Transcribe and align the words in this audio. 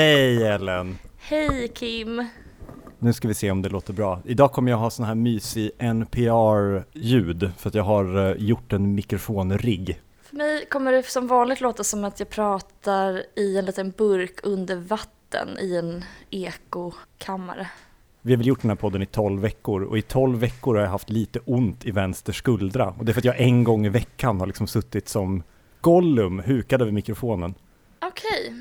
Hej 0.00 0.46
Ellen! 0.46 0.98
Hej 1.18 1.68
Kim! 1.68 2.26
Nu 2.98 3.12
ska 3.12 3.28
vi 3.28 3.34
se 3.34 3.50
om 3.50 3.62
det 3.62 3.68
låter 3.68 3.92
bra. 3.92 4.20
Idag 4.24 4.52
kommer 4.52 4.70
jag 4.70 4.78
ha 4.78 4.90
sån 4.90 5.06
här 5.06 5.14
mysig 5.14 5.70
NPR-ljud 5.78 7.50
för 7.58 7.68
att 7.68 7.74
jag 7.74 7.82
har 7.82 8.28
eh, 8.28 8.36
gjort 8.36 8.72
en 8.72 8.94
mikrofonrigg. 8.94 10.00
För 10.22 10.36
mig 10.36 10.66
kommer 10.66 10.92
det 10.92 11.02
som 11.02 11.26
vanligt 11.26 11.60
låta 11.60 11.84
som 11.84 12.04
att 12.04 12.20
jag 12.20 12.28
pratar 12.28 13.22
i 13.36 13.58
en 13.58 13.64
liten 13.64 13.90
burk 13.90 14.40
under 14.42 14.76
vatten 14.76 15.48
i 15.58 15.76
en 15.76 16.04
ekokammare. 16.30 17.66
Vi 18.22 18.32
har 18.32 18.38
väl 18.38 18.46
gjort 18.46 18.62
den 18.62 18.70
här 18.70 18.76
podden 18.76 19.02
i 19.02 19.06
12 19.06 19.40
veckor 19.40 19.82
och 19.82 19.98
i 19.98 20.02
12 20.02 20.38
veckor 20.38 20.74
har 20.74 20.82
jag 20.82 20.90
haft 20.90 21.10
lite 21.10 21.38
ont 21.44 21.86
i 21.86 21.90
vänster 21.90 22.32
skuldra 22.32 22.94
och 22.98 23.04
det 23.04 23.12
är 23.12 23.14
för 23.14 23.20
att 23.20 23.24
jag 23.24 23.40
en 23.40 23.64
gång 23.64 23.86
i 23.86 23.88
veckan 23.88 24.40
har 24.40 24.46
liksom 24.46 24.66
suttit 24.66 25.08
som 25.08 25.42
Gollum 25.80 26.38
hukad 26.38 26.82
över 26.82 26.92
mikrofonen. 26.92 27.54
Okej. 28.02 28.59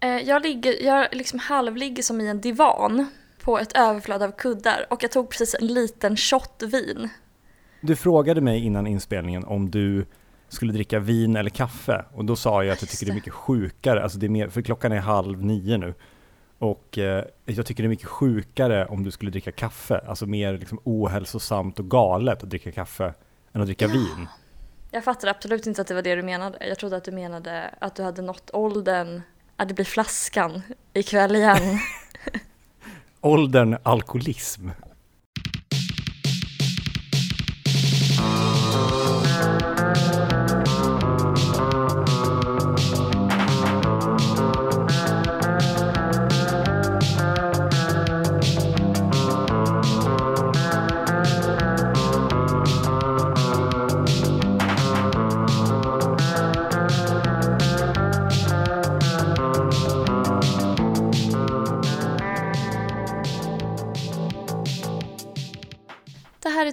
Eh, 0.00 0.08
Jag, 0.18 0.42
ligger, 0.42 0.82
jag 0.84 1.08
liksom 1.12 1.38
halvligger 1.38 2.02
som 2.02 2.20
i 2.20 2.28
en 2.28 2.40
divan 2.40 3.06
på 3.44 3.58
ett 3.58 3.76
överflöd 3.76 4.22
av 4.22 4.30
kuddar 4.32 4.86
och 4.90 5.02
jag 5.02 5.10
tog 5.12 5.30
precis 5.30 5.54
en 5.60 5.66
liten 5.66 6.16
shot 6.16 6.62
vin. 6.62 7.08
Du 7.80 7.96
frågade 7.96 8.40
mig 8.40 8.64
innan 8.64 8.86
inspelningen 8.86 9.44
om 9.44 9.70
du 9.70 10.06
skulle 10.48 10.72
dricka 10.72 10.98
vin 10.98 11.36
eller 11.36 11.50
kaffe 11.50 12.04
och 12.14 12.24
då 12.24 12.36
sa 12.36 12.64
jag 12.64 12.72
att 12.72 12.82
jag 12.82 12.90
tycker 12.90 13.06
det 13.06 13.12
är 13.12 13.14
mycket 13.14 13.32
sjukare, 13.32 14.02
alltså 14.02 14.18
det 14.18 14.26
är 14.26 14.30
mer, 14.30 14.48
för 14.48 14.62
klockan 14.62 14.92
är 14.92 14.98
halv 15.00 15.44
nio 15.44 15.76
nu 15.78 15.94
och 16.58 16.98
eh, 16.98 17.24
jag 17.44 17.66
tycker 17.66 17.82
det 17.82 17.86
är 17.86 17.88
mycket 17.88 18.06
sjukare 18.08 18.86
om 18.86 19.04
du 19.04 19.10
skulle 19.10 19.30
dricka 19.30 19.52
kaffe, 19.52 19.98
alltså 20.08 20.26
mer 20.26 20.52
liksom 20.58 20.80
ohälsosamt 20.84 21.78
och 21.78 21.90
galet 21.90 22.42
att 22.42 22.50
dricka 22.50 22.72
kaffe 22.72 23.14
än 23.52 23.60
att 23.60 23.66
dricka 23.66 23.84
Ja. 23.84 23.92
vin. 23.92 24.26
Jag 24.90 25.04
fattade 25.04 25.30
absolut 25.30 25.66
inte 25.66 25.80
att 25.80 25.86
det 25.88 25.94
var 25.94 26.02
det 26.02 26.14
du 26.14 26.22
menade. 26.22 26.58
Jag 26.68 26.78
trodde 26.78 26.96
att 26.96 27.04
du 27.04 27.12
menade 27.12 27.74
att 27.78 27.94
du 27.96 28.02
hade 28.02 28.22
nått 28.22 28.50
åldern 28.52 29.22
att 29.60 29.68
det 29.68 29.74
blir 29.74 29.84
flaskan 29.84 30.62
ikväll 30.94 31.36
igen. 31.36 31.78
Åldern 33.20 33.76
alkoholism. 33.82 34.68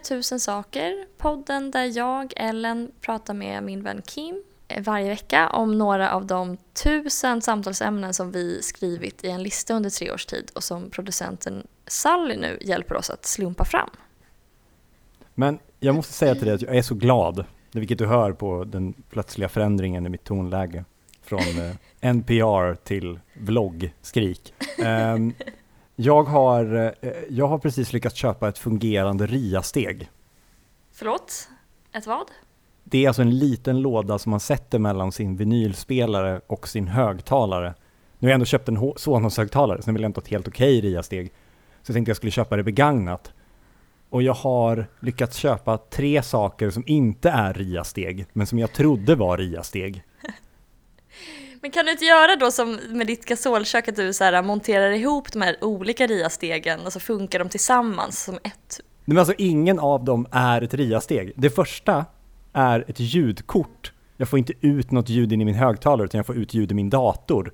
Tusen 0.08 0.40
saker, 0.40 1.06
podden 1.18 1.72
där 1.72 1.98
jag, 1.98 2.34
Ellen, 2.36 2.92
pratar 3.02 3.34
med 3.34 3.64
min 3.64 3.84
vän 3.84 4.02
Kim 4.02 4.44
eh, 4.68 4.84
varje 4.84 5.10
vecka 5.10 5.50
om 5.50 5.78
några 5.78 6.12
av 6.12 6.26
de 6.26 6.58
tusen 6.84 7.42
samtalsämnen 7.42 8.14
som 8.14 8.32
vi 8.32 8.62
skrivit 8.62 9.24
i 9.24 9.30
en 9.30 9.44
lista 9.44 9.74
under 9.74 9.90
tre 9.90 10.12
års 10.12 10.26
tid 10.26 10.52
och 10.56 10.64
som 10.64 10.90
producenten 10.90 11.68
Sally 11.88 12.36
nu 12.36 12.58
hjälper 12.62 12.96
oss 12.96 13.10
att 13.10 13.26
slumpa 13.26 13.66
fram. 13.66 13.90
Men 15.36 15.60
jag 15.80 15.96
måste 15.96 16.14
säga 16.14 16.36
till 16.36 16.46
dig 16.46 16.56
att 16.56 16.62
jag 16.62 16.78
är 16.78 16.82
så 16.82 16.96
glad, 16.96 17.46
vilket 17.72 17.98
du 17.98 18.06
hör 18.06 18.32
på 18.32 18.64
den 18.64 18.94
plötsliga 18.94 19.50
förändringen 19.50 20.06
i 20.06 20.10
mitt 20.10 20.24
tonläge 20.24 20.86
från 21.24 21.40
eh, 21.40 21.76
NPR 22.02 22.76
till 22.76 23.20
vloggskrik. 23.34 24.54
Ehm, 24.78 25.34
jag, 26.00 26.24
har, 26.24 26.94
eh, 27.02 27.12
jag 27.30 27.48
har 27.48 27.58
precis 27.58 27.94
lyckats 27.94 28.16
köpa 28.16 28.50
ett 28.50 28.58
fungerande 28.58 29.26
RIA-steg. 29.28 30.10
Förlåt? 30.92 31.50
Ett 31.94 32.08
vad? 32.08 32.32
Det 32.84 33.04
är 33.04 33.08
alltså 33.08 33.22
en 33.22 33.38
liten 33.38 33.82
låda 33.82 34.20
som 34.20 34.30
man 34.30 34.40
sätter 34.40 34.80
mellan 34.80 35.12
sin 35.12 35.38
vinylspelare 35.38 36.42
och 36.48 36.68
sin 36.68 36.88
högtalare. 36.88 37.74
Nu 38.20 38.28
har 38.28 38.30
jag 38.30 38.34
ändå 38.34 38.46
köpt 38.46 38.70
en 38.70 38.78
Sonos-högtalare, 38.96 39.82
så 39.82 39.90
nu 39.90 39.94
vill 39.94 40.02
jag 40.02 40.10
inte 40.10 40.20
ha 40.20 40.24
ett 40.24 40.32
helt 40.32 40.48
okej 40.48 40.82
RIA-steg. 40.82 41.28
Så 41.82 41.90
jag 41.90 41.94
tänkte 41.94 42.10
jag 42.10 42.18
skulle 42.18 42.32
köpa 42.32 42.56
det 42.56 42.64
begagnat. 42.64 43.32
Och 44.10 44.24
jag 44.24 44.34
har 44.34 44.88
lyckats 45.00 45.38
köpa 45.38 45.78
tre 45.78 46.24
saker 46.24 46.70
som 46.70 46.84
inte 46.88 47.30
är 47.30 47.54
RIA-steg, 47.54 48.26
men 48.34 48.48
som 48.48 48.60
jag 48.60 48.74
trodde 48.74 49.16
var 49.16 49.38
RIA-steg. 49.38 50.04
Men 51.62 51.72
kan 51.72 51.86
du 51.86 51.92
inte 51.92 52.06
göra 52.06 52.36
då 52.36 52.52
som 52.52 52.80
med 52.90 53.08
ditt 53.08 53.26
gasolkök 53.26 53.88
att 53.88 53.96
du 53.96 54.14
så 54.14 54.24
här 54.24 54.44
monterar 54.44 54.92
ihop 54.92 55.32
de 55.34 55.42
här 55.42 55.58
olika 55.62 56.08
RIA-stegen 56.08 56.80
och 56.86 56.94
så 56.94 57.00
funkar 57.00 57.40
de 57.40 57.50
tillsammans 57.50 58.24
som 58.24 58.36
ett? 58.36 58.80
Men 59.06 59.18
alltså 59.18 59.34
ingen 59.38 59.80
av 59.80 60.04
dem 60.04 60.28
är 60.32 60.62
ett 60.62 60.74
RIA-steg. 60.74 61.34
Det 61.36 61.50
första 61.50 62.06
är 62.54 62.86
ett 62.88 63.00
ljudkort. 63.00 63.92
Jag 64.18 64.30
får 64.30 64.40
inte 64.40 64.54
ut 64.62 64.92
något 64.92 65.10
ljud 65.10 65.34
in 65.34 65.42
i 65.42 65.46
min 65.46 65.56
högtalare 65.56 66.06
utan 66.06 66.20
jag 66.20 66.26
får 66.26 66.38
ut 66.38 66.54
ljud 66.54 66.72
i 66.72 66.76
min 66.76 66.90
dator. 66.90 67.54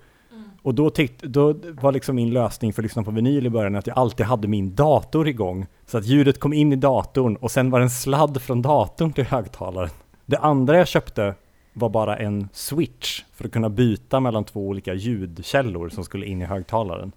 Och 0.62 0.76
då, 0.76 0.90
tyckt, 0.90 1.24
då 1.24 1.54
var 1.82 1.92
liksom 1.92 2.16
min 2.16 2.34
lösning 2.34 2.74
för 2.74 2.82
att 2.82 2.84
lyssna 2.84 3.04
på 3.04 3.12
vinyl 3.12 3.46
i 3.46 3.50
början 3.50 3.76
att 3.76 3.88
jag 3.88 3.98
alltid 3.98 4.26
hade 4.26 4.48
min 4.48 4.76
dator 4.76 5.28
igång. 5.28 5.68
Så 5.86 5.98
att 5.98 6.06
ljudet 6.06 6.40
kom 6.40 6.54
in 6.54 6.74
i 6.74 6.76
datorn 6.76 7.36
och 7.36 7.52
sen 7.52 7.70
var 7.70 7.80
det 7.80 7.86
en 7.86 7.90
sladd 7.90 8.42
från 8.42 8.62
datorn 8.62 9.14
till 9.14 9.26
högtalaren. 9.26 9.90
Det 10.26 10.38
andra 10.38 10.78
jag 10.78 10.88
köpte 10.88 11.36
var 11.74 11.90
bara 11.90 12.18
en 12.18 12.50
switch 12.54 13.24
för 13.34 13.46
att 13.46 13.52
kunna 13.52 13.70
byta 13.70 14.20
mellan 14.20 14.44
två 14.46 14.68
olika 14.68 14.94
ljudkällor 14.94 15.90
som 15.90 16.04
skulle 16.04 16.26
in 16.26 16.42
i 16.42 16.46
högtalaren. 16.46 17.12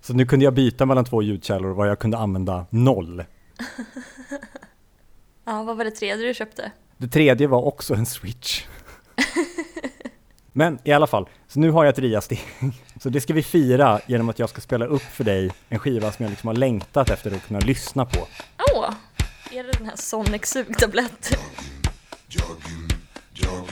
Så 0.00 0.14
nu 0.14 0.26
kunde 0.26 0.44
jag 0.44 0.54
byta 0.54 0.86
mellan 0.86 1.04
två 1.04 1.22
ljudkällor 1.22 1.70
var 1.70 1.86
jag 1.86 1.98
kunde 1.98 2.18
använda 2.18 2.66
noll. 2.70 3.24
Ja, 5.44 5.62
vad 5.62 5.76
var 5.76 5.84
det 5.84 5.90
tredje 5.90 6.26
du 6.26 6.34
köpte? 6.34 6.72
Det 6.96 7.08
tredje 7.08 7.46
var 7.46 7.62
också 7.62 7.94
en 7.94 8.06
switch. 8.06 8.64
Men 10.52 10.78
i 10.84 10.92
alla 10.92 11.06
fall, 11.06 11.28
så 11.48 11.60
nu 11.60 11.70
har 11.70 11.84
jag 11.84 11.92
ett 11.92 11.98
RIA-steg. 11.98 12.40
Så 13.00 13.08
det 13.08 13.20
ska 13.20 13.34
vi 13.34 13.42
fira 13.42 14.00
genom 14.06 14.28
att 14.28 14.38
jag 14.38 14.48
ska 14.48 14.60
spela 14.60 14.86
upp 14.86 15.02
för 15.02 15.24
dig 15.24 15.50
en 15.68 15.78
skiva 15.78 16.12
som 16.12 16.22
jag 16.22 16.30
liksom 16.30 16.46
har 16.46 16.54
längtat 16.54 17.10
efter 17.10 17.36
att 17.36 17.46
kunna 17.46 17.60
lyssna 17.60 18.06
på. 18.06 18.18
Åh! 18.74 18.90
Är 19.52 19.64
det 19.64 19.72
den 19.72 19.86
här 19.86 19.96
Sonic 19.96 20.46
sugtablett? 20.46 21.38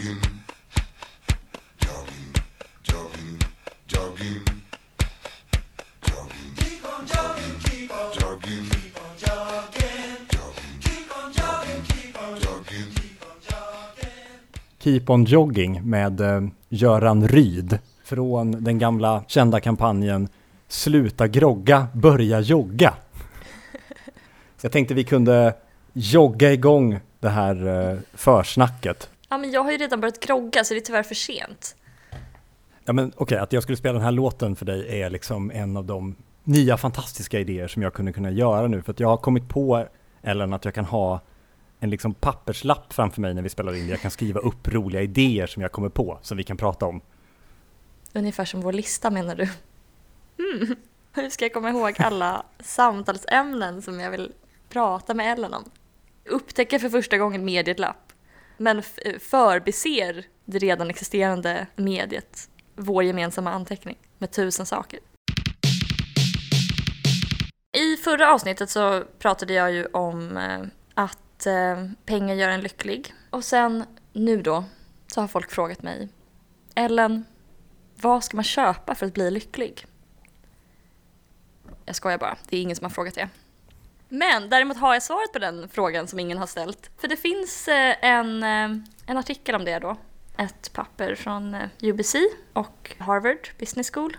Jogging, 0.04 0.20
jogging, 1.78 2.32
jogging, 2.82 3.38
jogging. 3.86 4.44
Keep 6.56 6.84
on 6.84 7.06
jogging, 7.06 7.58
keep 7.64 7.90
on 7.90 8.12
jogging, 8.12 8.68
keep 8.70 8.96
on 9.00 9.16
jogging, 9.18 10.20
keep 10.80 11.16
on 11.16 11.32
jogging, 11.32 11.82
keep 11.84 12.20
on 12.20 12.40
jogging, 12.40 12.90
keep 14.78 15.10
on 15.10 15.24
jogging. 15.24 15.90
Med 15.90 16.20
eh, 16.20 16.42
Göran 16.68 17.28
Ryd 17.28 17.78
från 18.04 18.64
den 18.64 18.78
gamla 18.78 19.24
kända 19.26 19.60
kampanjen 19.60 20.28
Sluta 20.68 21.28
grogga, 21.28 21.86
börja 21.92 22.40
jogga. 22.40 22.94
Så 24.56 24.66
jag 24.66 24.72
tänkte 24.72 24.94
vi 24.94 25.04
kunde 25.04 25.54
jogga 25.92 26.52
igång 26.52 27.00
det 27.20 27.28
här 27.28 27.90
eh, 27.90 27.98
försnacket. 28.14 29.10
Ja, 29.28 29.38
men 29.38 29.50
jag 29.50 29.64
har 29.64 29.72
ju 29.72 29.78
redan 29.78 30.00
börjat 30.00 30.20
grogga 30.20 30.64
så 30.64 30.74
det 30.74 30.80
är 30.80 30.84
tyvärr 30.84 31.02
för 31.02 31.14
sent. 31.14 31.76
Ja 32.84 32.92
men 32.92 33.12
okej, 33.16 33.38
att 33.38 33.52
jag 33.52 33.62
skulle 33.62 33.76
spela 33.76 33.92
den 33.92 34.02
här 34.02 34.12
låten 34.12 34.56
för 34.56 34.66
dig 34.66 35.02
är 35.02 35.10
liksom 35.10 35.50
en 35.50 35.76
av 35.76 35.84
de 35.84 36.16
nya 36.44 36.76
fantastiska 36.76 37.40
idéer 37.40 37.68
som 37.68 37.82
jag 37.82 37.94
kunde 37.94 38.12
kunna 38.12 38.30
göra 38.30 38.66
nu. 38.66 38.82
För 38.82 38.92
att 38.92 39.00
jag 39.00 39.08
har 39.08 39.16
kommit 39.16 39.48
på, 39.48 39.86
Ellen, 40.22 40.52
att 40.52 40.64
jag 40.64 40.74
kan 40.74 40.84
ha 40.84 41.20
en 41.80 41.90
liksom 41.90 42.14
papperslapp 42.14 42.92
framför 42.92 43.20
mig 43.20 43.34
när 43.34 43.42
vi 43.42 43.48
spelar 43.48 43.74
in. 43.74 43.88
Jag 43.88 44.00
kan 44.00 44.10
skriva 44.10 44.40
upp 44.40 44.68
roliga 44.68 45.02
idéer 45.02 45.46
som 45.46 45.62
jag 45.62 45.72
kommer 45.72 45.88
på, 45.88 46.18
som 46.22 46.36
vi 46.36 46.44
kan 46.44 46.56
prata 46.56 46.86
om. 46.86 47.00
Ungefär 48.12 48.44
som 48.44 48.60
vår 48.60 48.72
lista 48.72 49.10
menar 49.10 49.36
du? 49.36 49.48
Mm. 50.38 50.76
Hur 51.12 51.30
ska 51.30 51.44
jag 51.44 51.52
komma 51.52 51.70
ihåg 51.70 51.94
alla 51.98 52.46
samtalsämnen 52.60 53.82
som 53.82 54.00
jag 54.00 54.10
vill 54.10 54.32
prata 54.68 55.14
med 55.14 55.32
Ellen 55.32 55.54
om? 55.54 55.64
Upptäcker 56.24 56.78
för 56.78 56.88
första 56.88 57.18
gången 57.18 57.44
mediet 57.44 57.78
lapp, 57.78 58.03
men 58.56 58.78
eh, 58.78 59.18
förbiser 59.18 60.26
det 60.44 60.58
redan 60.58 60.90
existerande 60.90 61.66
mediet, 61.76 62.50
vår 62.74 63.04
gemensamma 63.04 63.52
anteckning 63.52 63.98
med 64.18 64.30
tusen 64.30 64.66
saker. 64.66 65.00
I 67.72 67.96
förra 67.96 68.34
avsnittet 68.34 68.70
så 68.70 69.04
pratade 69.18 69.52
jag 69.52 69.72
ju 69.72 69.86
om 69.86 70.36
eh, 70.36 70.60
att 70.94 71.46
eh, 71.46 71.90
pengar 72.06 72.34
gör 72.34 72.48
en 72.48 72.60
lycklig. 72.60 73.14
Och 73.30 73.44
sen 73.44 73.84
nu 74.12 74.42
då 74.42 74.64
så 75.06 75.20
har 75.20 75.28
folk 75.28 75.50
frågat 75.50 75.82
mig 75.82 76.08
Ellen, 76.74 77.24
vad 77.96 78.24
ska 78.24 78.36
man 78.36 78.44
köpa 78.44 78.94
för 78.94 79.06
att 79.06 79.14
bli 79.14 79.30
lycklig? 79.30 79.86
Jag 81.84 81.96
skojar 81.96 82.18
bara, 82.18 82.36
det 82.48 82.56
är 82.56 82.62
ingen 82.62 82.76
som 82.76 82.84
har 82.84 82.90
frågat 82.90 83.14
det. 83.14 83.28
Men 84.14 84.48
däremot 84.48 84.76
har 84.76 84.94
jag 84.94 85.02
svaret 85.02 85.32
på 85.32 85.38
den 85.38 85.68
frågan 85.68 86.06
som 86.06 86.18
ingen 86.18 86.38
har 86.38 86.46
ställt. 86.46 86.90
För 86.98 87.08
det 87.08 87.16
finns 87.16 87.68
eh, 87.68 87.96
en, 88.00 88.42
eh, 88.42 88.78
en 89.06 89.16
artikel 89.16 89.54
om 89.54 89.64
det 89.64 89.78
då. 89.78 89.96
Ett 90.38 90.72
papper 90.72 91.14
från 91.14 91.54
eh, 91.54 91.68
UBC 91.82 92.16
och 92.52 92.96
Harvard 92.98 93.48
Business 93.58 93.90
School. 93.90 94.16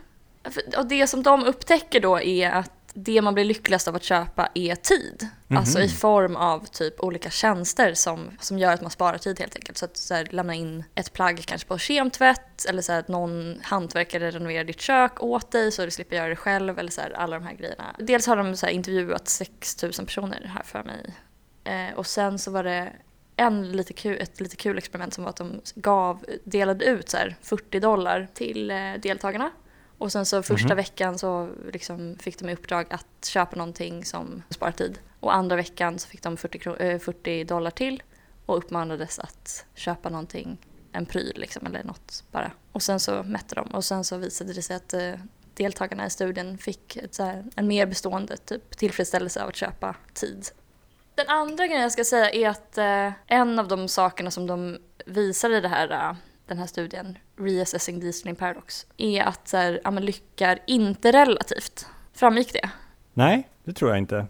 Och 0.78 0.86
det 0.86 1.08
som 1.08 1.24
de 1.24 1.44
upptäcker 1.44 2.00
då 2.00 2.20
är 2.20 2.52
att 2.52 2.85
det 2.98 3.22
man 3.22 3.34
blir 3.34 3.46
lyckligast 3.46 3.88
av 3.88 3.96
att 3.96 4.04
köpa 4.04 4.50
är 4.54 4.76
tid. 4.76 5.28
Mhm. 5.48 5.58
Alltså 5.58 5.80
i 5.80 5.90
form 5.90 6.36
av 6.36 6.66
typ 6.66 7.00
olika 7.00 7.30
tjänster 7.30 7.94
som, 7.94 8.32
som 8.40 8.60
gör 8.60 8.74
att 8.74 8.82
man 8.82 8.92
sparar 8.92 9.18
tid 9.18 9.40
helt 9.40 9.56
enkelt. 9.56 9.78
Så 9.78 9.86
att 9.86 9.98
så 9.98 10.14
här, 10.14 10.28
lämna 10.32 10.54
in 10.54 10.84
ett 10.96 11.14
plagg 11.14 11.44
kanske 11.46 11.68
på 11.68 11.78
kemtvätt 11.78 12.66
eller 12.66 12.82
så 12.82 12.92
här, 12.92 13.00
att 13.00 13.08
någon 13.08 13.60
hantverkare 13.64 14.32
renoverar 14.32 14.64
ditt 14.64 14.82
kök 14.82 15.24
åt 15.24 15.52
dig 15.52 15.72
så 15.72 15.86
du 15.86 15.92
slipper 15.92 16.16
göra 16.16 16.30
det 16.30 16.36
själv 16.36 16.80
eller 16.80 16.92
så 16.92 17.02
här, 17.02 17.12
alla 17.12 17.40
de 17.40 17.46
här 17.46 17.56
grejerna. 17.56 17.96
Dels 18.00 18.28
har 18.28 18.38
de 18.38 18.56
så 18.56 18.66
här, 18.66 18.74
intervjuat 18.74 19.28
6000 19.28 20.06
personer 20.06 20.52
här 20.56 20.64
för 20.64 20.84
mig. 20.84 21.16
Eh, 21.64 21.98
och 21.98 22.08
sen 22.08 22.40
så 22.40 22.52
var 22.52 22.64
det 22.64 22.94
en 23.36 23.72
lite 23.72 23.94
kul, 23.94 24.18
ett 24.22 24.42
lite 24.42 24.56
kul 24.56 24.78
experiment 24.78 25.14
som 25.14 25.24
var 25.24 25.30
att 25.30 25.38
de 25.38 25.62
gav, 25.76 26.26
delade 26.44 26.86
ut 26.86 27.10
så 27.10 27.18
här 27.18 27.36
40 27.42 27.80
dollar 27.80 28.28
till 28.34 28.72
eh, 28.72 28.94
deltagarna. 29.02 29.52
Och 29.98 30.12
sen 30.12 30.26
så 30.26 30.44
första 30.44 30.68
Mhm. 30.68 30.78
veckan 30.78 31.18
så 31.20 31.50
liksom 31.74 32.16
fick 32.20 32.40
de 32.40 32.50
i 32.50 32.54
uppdrag 32.54 32.86
att 32.90 33.26
köpa 33.26 33.56
någonting 33.56 34.06
som 34.06 34.44
sparar 34.50 34.72
tid. 34.72 35.00
Och 35.20 35.36
andra 35.36 35.56
veckan 35.56 36.00
så 36.00 36.08
fick 36.08 36.22
de 36.24 36.38
40, 36.38 36.60
kro- 36.60 36.78
eh, 36.82 37.00
40 37.00 37.44
dollar 37.44 37.72
till 37.72 38.04
och 38.46 38.58
uppmanades 38.58 39.20
att 39.20 39.66
köpa 39.76 40.10
någonting, 40.10 40.58
en 40.92 41.06
pryl 41.06 41.34
liksom 41.36 41.66
eller 41.66 41.84
något 41.84 42.24
bara. 42.32 42.52
Och 42.72 42.82
sen 42.84 43.00
så 43.00 43.24
mätte 43.24 43.56
de 43.56 43.68
och 43.68 43.86
sen 43.86 44.04
så 44.04 44.18
visade 44.18 44.54
det 44.54 44.62
sig 44.62 44.76
att 44.76 44.94
eh, 44.94 45.14
deltagarna 45.54 46.06
i 46.06 46.10
studien 46.10 46.58
fick 46.58 46.98
här, 47.20 47.44
en 47.56 47.68
mer 47.68 47.86
bestående 47.86 48.38
typ, 48.38 48.78
tillfredsställelse 48.78 49.42
av 49.44 49.50
att 49.50 49.56
köpa 49.56 49.96
tid. 50.14 50.46
Den 51.16 51.28
andra 51.28 51.68
grejen 51.68 51.82
jag 51.82 51.92
ska 51.92 52.04
säga 52.04 52.30
är 52.32 52.50
att 52.50 52.78
eh, 52.78 53.12
en 53.28 53.60
av 53.60 53.68
de 53.68 53.88
sakerna 53.88 54.32
som 54.32 54.48
de 54.48 54.78
visar 55.06 55.50
i 55.50 55.62
det 55.62 55.68
här, 55.68 55.92
eh, 55.92 56.16
den 56.48 56.58
här 56.58 56.66
studien, 56.66 57.18
Reassessing 57.38 58.02
the 58.02 58.08
Easterling 58.08 58.36
Paradox, 58.36 58.88
är 58.98 59.24
att 59.24 59.48
så 59.48 59.58
här, 59.58 59.82
ja, 59.84 59.92
lycka 59.92 60.52
är 60.52 60.60
inte 60.68 61.12
relativt. 61.12 61.88
Framgick 62.14 62.54
det? 62.54 62.70
Nej, 63.14 63.50
det 63.64 63.74
tror 63.74 63.92
jag 63.92 63.98
inte. 63.98 64.28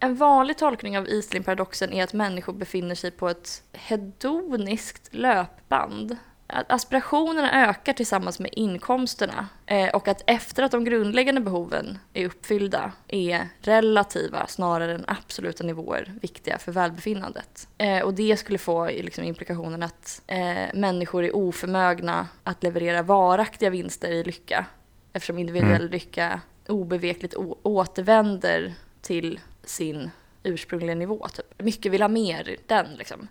En 0.00 0.14
vanlig 0.14 0.58
tolkning 0.58 0.98
av 0.98 1.08
Eastling-paradoxen 1.08 1.92
är 1.92 2.04
att 2.04 2.12
människor 2.12 2.52
befinner 2.52 2.94
sig 2.94 3.10
på 3.10 3.28
ett 3.28 3.62
hedoniskt 3.72 5.08
löpband. 5.14 6.16
Att 6.50 6.72
aspirationerna 6.72 7.68
ökar 7.68 7.92
tillsammans 7.92 8.38
med 8.38 8.50
inkomsterna 8.52 9.48
eh, 9.66 9.88
och 9.88 10.08
att 10.08 10.22
efter 10.26 10.62
att 10.62 10.70
de 10.70 10.84
grundläggande 10.84 11.40
behoven 11.40 11.98
är 12.12 12.26
uppfyllda 12.26 12.92
är 13.08 13.48
relativa 13.60 14.46
snarare 14.46 14.94
än 14.94 15.04
absoluta 15.06 15.64
nivåer 15.64 16.14
viktiga 16.22 16.58
för 16.58 16.72
välbefinnandet. 16.72 17.68
Eh, 17.78 18.00
och 18.00 18.14
det 18.14 18.36
skulle 18.36 18.58
få 18.58 18.86
liksom 18.86 19.24
implikationen 19.24 19.82
att 19.82 20.22
eh, 20.26 20.74
människor 20.74 21.24
är 21.24 21.36
oförmögna 21.36 22.28
att 22.44 22.62
leverera 22.62 23.02
varaktiga 23.02 23.70
vinster 23.70 24.10
i 24.10 24.24
lycka 24.24 24.66
eftersom 25.12 25.38
individuell 25.38 25.90
lycka 25.90 26.40
obevekligt 26.68 27.34
återvänder 27.62 28.74
till 29.00 29.40
sin 29.64 30.10
ursprungliga 30.42 30.94
nivå. 30.94 31.28
Typ. 31.28 31.62
Mycket 31.62 31.92
vill 31.92 32.02
ha 32.02 32.08
mer, 32.08 32.56
den 32.66 32.86
liksom. 32.94 33.28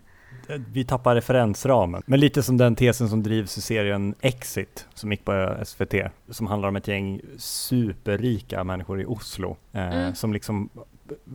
Vi 0.72 0.84
tappar 0.84 1.14
referensramen. 1.14 2.02
Men 2.06 2.20
lite 2.20 2.42
som 2.42 2.56
den 2.56 2.76
tesen 2.76 3.08
som 3.08 3.22
drivs 3.22 3.58
i 3.58 3.60
serien 3.60 4.14
Exit, 4.20 4.86
som 4.94 5.10
gick 5.12 5.24
på 5.24 5.54
SVT, 5.64 5.94
som 6.30 6.46
handlar 6.46 6.68
om 6.68 6.76
ett 6.76 6.88
gäng 6.88 7.20
superrika 7.36 8.64
människor 8.64 9.00
i 9.00 9.04
Oslo, 9.06 9.56
eh, 9.72 9.88
Mm. 9.88 10.14
som 10.14 10.32
liksom 10.32 10.68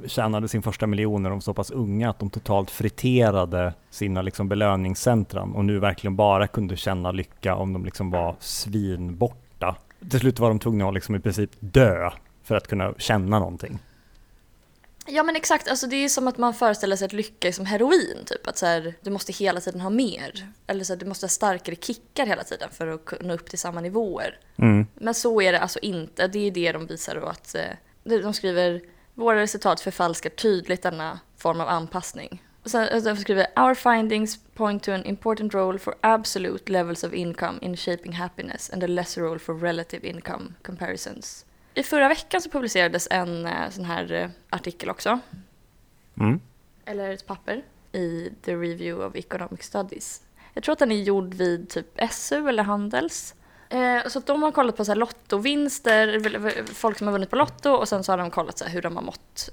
tjänade 0.08 0.48
sin 0.48 0.62
första 0.62 0.88
miljon 0.88 1.24
när 1.24 1.30
de 1.30 1.36
var 1.36 1.42
så 1.42 1.54
pass 1.54 1.72
unga 1.72 2.10
att 2.10 2.20
de 2.20 2.30
totalt 2.30 2.72
friterade 2.72 3.74
sina 3.90 4.22
liksom 4.22 4.50
belöningscentran 4.50 5.54
och 5.56 5.66
nu 5.66 5.80
verkligen 5.80 6.16
bara 6.16 6.48
kunde 6.48 6.76
känna 6.78 7.12
lycka 7.12 7.56
om 7.56 7.74
de 7.74 7.86
liksom 7.86 8.12
var 8.12 8.36
svinborta. 8.40 9.76
Till 10.10 10.20
slut 10.20 10.40
var 10.40 10.50
de 10.50 10.60
tvungna 10.60 10.88
att 10.88 10.94
liksom 10.94 11.16
i 11.16 11.20
princip 11.20 11.50
dö 11.60 12.10
för 12.44 12.56
att 12.56 12.68
kunna 12.68 12.94
känna 12.98 13.40
någonting. 13.40 13.80
Ja 15.06 15.24
men 15.24 15.36
exakt, 15.36 15.68
alltså 15.68 15.88
det 15.88 15.96
är 15.96 16.10
som 16.10 16.28
att 16.28 16.38
man 16.38 16.54
föreställer 16.54 16.96
sig 16.96 17.06
att 17.06 17.14
lycka 17.14 17.48
är 17.48 17.52
som 17.52 17.66
heroin 17.66 18.26
typ. 18.26 18.48
Att 18.48 18.58
så 18.58 18.66
här, 18.66 18.94
du 19.02 19.12
måste 19.12 19.32
hela 19.32 19.60
tiden 19.60 19.82
ha 19.82 19.90
mer. 19.90 20.48
Eller 20.68 20.84
så 20.84 20.94
här, 20.94 21.00
du 21.00 21.06
måste 21.06 21.24
ha 21.24 21.30
starkare 21.30 21.76
kickar 21.76 22.26
hela 22.26 22.44
tiden 22.44 22.70
för 22.72 22.88
att 22.88 23.06
kunna 23.06 23.34
upp 23.34 23.50
till 23.50 23.60
samma 23.60 23.82
nivåer. 23.82 24.40
Mm. 24.58 24.88
Men 24.96 25.14
så 25.14 25.42
är 25.42 25.52
det 25.52 25.60
alltså 25.60 25.80
inte. 25.80 26.28
Det 26.28 26.48
är 26.48 26.52
det 26.52 26.72
de 26.72 26.88
visar 26.88 27.16
då 27.16 27.26
att 27.26 27.56
eh, 27.56 27.64
de 28.04 28.34
skriver 28.34 28.82
våra 29.14 29.42
resultat 29.42 29.82
förfalskar 29.82 30.30
tydligt 30.30 30.82
denna 30.82 31.20
form 31.38 31.62
av 31.62 31.68
anpassning. 31.68 32.44
Och 32.64 32.72
sen 32.72 33.04
de 33.04 33.18
skriver 33.18 33.48
Our 33.56 33.74
findings 33.74 34.40
point 34.54 34.84
to 34.84 34.92
an 34.92 35.06
important 35.06 35.54
role 35.54 35.80
for 35.80 35.96
absolute 36.02 36.72
levels 36.72 37.04
of 37.04 37.14
income 37.14 37.60
in 37.62 37.78
shaping 37.78 38.14
happiness 38.14 38.70
and 38.74 38.84
a 38.84 38.88
lesser 38.88 39.22
role 39.22 39.40
for 39.40 39.60
relative 39.60 40.08
income 40.08 40.54
comparisons. 40.62 41.46
I 41.74 41.84
förra 41.84 42.08
veckan 42.08 42.42
så 42.42 42.50
publicerades 42.50 43.08
en 43.12 43.46
eh, 43.46 43.70
sån 43.70 43.86
här 43.86 44.12
eh, 44.12 44.30
artikel 44.50 44.90
också, 44.90 45.20
Mm. 46.20 46.40
eller 46.86 47.12
ett 47.12 47.28
papper, 47.28 47.64
i 47.92 48.30
The 48.42 48.52
Review 48.56 49.06
of 49.06 49.16
Economic 49.16 49.64
Studies. 49.64 50.22
Jag 50.54 50.64
tror 50.64 50.74
att 50.74 50.80
den 50.80 50.92
är 50.92 51.02
gjord 51.02 51.34
vid 51.34 51.70
typ 51.70 52.00
SU 52.12 52.50
eller 52.50 52.64
Handels. 52.64 53.36
Eh, 53.70 54.08
så 54.08 54.20
de 54.20 54.44
har 54.44 54.52
kollat 54.52 54.78
på 54.78 54.86
så 54.86 54.92
här 54.92 54.96
lottovinster, 54.96 56.64
folk 56.74 56.98
som 56.98 57.08
har 57.08 57.12
vunnit 57.12 57.30
på 57.30 57.36
Lotto 57.36 57.70
och 57.70 57.90
sen 57.90 58.04
så 58.04 58.12
har 58.12 58.18
de 58.18 58.32
kollat 58.32 58.58
så 58.58 58.66
hur 58.66 58.82
de 58.82 58.96
har 58.96 59.04
mått 59.04 59.50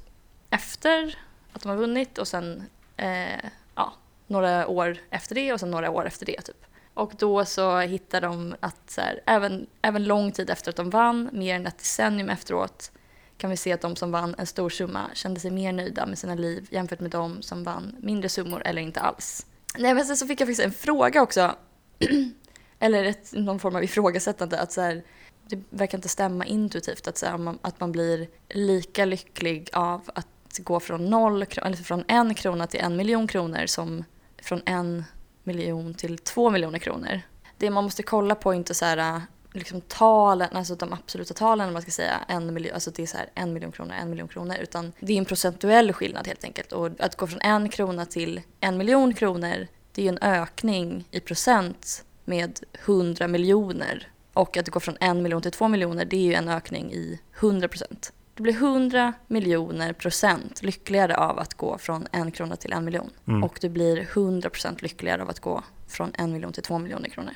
efter 0.51 1.19
att 1.53 1.63
de 1.63 1.69
har 1.69 1.77
vunnit 1.77 2.19
och 2.19 2.29
sen 2.29 2.63
eh, 2.97 3.45
ja, 3.75 3.93
några 4.27 4.67
år 4.67 4.97
efter 5.11 5.35
det 5.35 5.53
och 5.53 5.61
sen 5.61 5.71
några 5.71 5.91
år 5.91 6.07
efter 6.07 6.27
det 6.27 6.41
typ. 6.41 6.65
Och 6.95 7.13
då 7.19 7.45
så 7.45 7.79
hittar 7.79 8.21
de 8.21 8.55
att 8.61 8.91
så 8.91 9.01
här, 9.01 9.21
även, 9.27 9.67
även 9.83 10.05
lång 10.05 10.33
tid 10.33 10.51
efter 10.51 10.71
att 10.71 10.77
de 10.77 10.91
vann, 10.91 11.31
mer 11.33 11.57
än 11.57 11.67
ett 11.67 11.79
decennium 11.79 12.31
efteråt, 12.31 12.93
kan 13.37 13.51
vi 13.51 13.57
se 13.57 13.73
att 13.73 13.81
de 13.81 13.97
som 13.97 14.13
vann 14.13 14.35
en 14.39 14.47
stor 14.47 14.71
summa 14.71 15.11
kände 15.15 15.41
sig 15.41 15.51
mer 15.51 15.73
nöjda 15.73 16.07
med 16.07 16.19
sina 16.19 16.35
liv 16.35 16.69
jämfört 16.71 17.01
med 17.01 17.11
de 17.11 17.43
som 17.43 17.65
vann 17.65 17.97
mindre 18.01 18.29
summor 18.29 18.63
eller 18.65 18.83
inte 18.83 19.01
alls. 19.01 19.47
Nej 19.79 19.95
men 19.95 20.05
sen 20.05 20.17
så 20.17 20.27
fick 20.27 20.41
jag 20.41 20.49
faktiskt 20.49 20.67
en 20.67 20.73
fråga 20.73 21.23
också, 21.23 21.55
eller 22.79 23.05
ett, 23.05 23.33
någon 23.33 23.59
form 23.59 23.77
av 23.77 23.85
ifrågasättande, 23.85 24.61
att 24.61 24.73
så 24.73 24.81
här, 24.81 25.03
det 25.47 25.63
verkar 25.71 25.99
inte 25.99 26.09
stämma 26.09 26.47
intuitivt 26.47 27.09
att, 27.09 27.19
så 27.19 27.27
här, 27.27 27.39
man, 27.39 27.59
att 27.63 27.81
man 27.81 27.93
blir 27.93 28.29
lika 28.49 29.05
lycklig 29.05 29.71
av 29.73 30.11
att 30.15 30.59
gå 30.59 30.81
från, 30.81 31.11
noll, 31.11 31.43
eller 31.43 31.77
från 31.77 32.05
en 32.09 32.35
krona 32.35 32.67
till 32.67 32.81
en 32.81 32.97
miljon 32.97 33.27
kronor 33.27 33.67
som 33.67 34.05
från 34.43 34.63
en 34.65 35.05
miljon 35.51 35.95
till 35.95 36.19
två 36.19 36.51
miljoner 36.51 36.79
kronor. 36.79 37.21
Det 37.59 37.71
man 37.71 37.85
måste 37.85 38.03
kolla 38.03 38.35
på 38.35 38.51
är 38.53 38.57
inte 38.57 38.75
så 38.75 38.85
här, 38.85 38.99
äh, 38.99 39.21
liksom 39.53 39.81
talen, 39.81 40.57
alltså 40.57 40.75
de 40.75 40.93
absoluta 40.93 41.35
talen 41.35 41.67
om 41.67 41.73
man 41.73 41.83
ska 41.83 41.91
säga, 41.91 42.21
en 42.29 42.55
miljon, 42.55 42.75
alltså 42.75 42.91
det 42.91 43.03
är 43.03 43.07
så 43.07 43.17
här 43.17 43.31
en 43.35 43.53
miljon 43.53 43.73
kronor, 43.73 43.95
en 44.01 44.11
miljon 44.11 44.29
kronor, 44.29 44.57
utan 44.63 44.93
det 45.01 45.13
är 45.13 45.19
en 45.19 45.25
procentuell 45.25 45.93
skillnad 45.93 46.27
helt 46.27 46.45
enkelt. 46.45 46.73
Och 46.73 46.91
att 46.99 47.17
gå 47.17 47.27
från 47.27 47.41
en 47.41 47.69
krona 47.69 48.07
till 48.07 48.41
en 48.61 48.77
miljon 48.77 49.15
kronor, 49.15 49.67
det 49.95 50.03
är 50.03 50.05
ju 50.05 50.09
en 50.09 50.19
ökning 50.23 51.09
i 51.11 51.21
procent 51.21 52.05
med 52.25 52.61
100 52.85 53.29
miljoner. 53.29 54.09
Och 54.33 54.57
att 54.57 54.69
gå 54.69 54.81
från 54.81 54.97
en 55.01 55.23
miljon 55.23 55.43
till 55.43 55.53
två 55.53 55.69
miljoner, 55.69 56.05
det 56.05 56.17
är 56.17 56.25
ju 56.25 56.35
en 56.35 56.49
ökning 56.49 56.93
i 56.93 57.21
100 57.41 57.69
procent. 57.69 58.13
Du 58.41 58.43
blir 58.43 58.55
100 58.55 59.13
miljoner 59.27 59.93
procent 59.93 60.63
lyckligare 60.63 61.17
av 61.17 61.39
att 61.39 61.55
gå 61.55 61.79
från 61.79 62.07
en 62.13 62.31
krona 62.31 62.57
till 62.57 62.73
en 62.73 62.85
miljon. 62.85 63.11
Mm. 63.27 63.45
Och 63.45 63.59
du 63.61 63.69
blir 63.69 64.01
100 64.13 64.51
procent 64.51 64.83
lyckligare 64.83 65.23
av 65.23 65.31
att 65.31 65.41
gå 65.41 65.63
från 65.89 66.13
en 66.15 66.33
miljon 66.33 66.53
till 66.53 66.63
två 66.63 66.79
miljoner 66.79 67.09
kronor. 67.09 67.35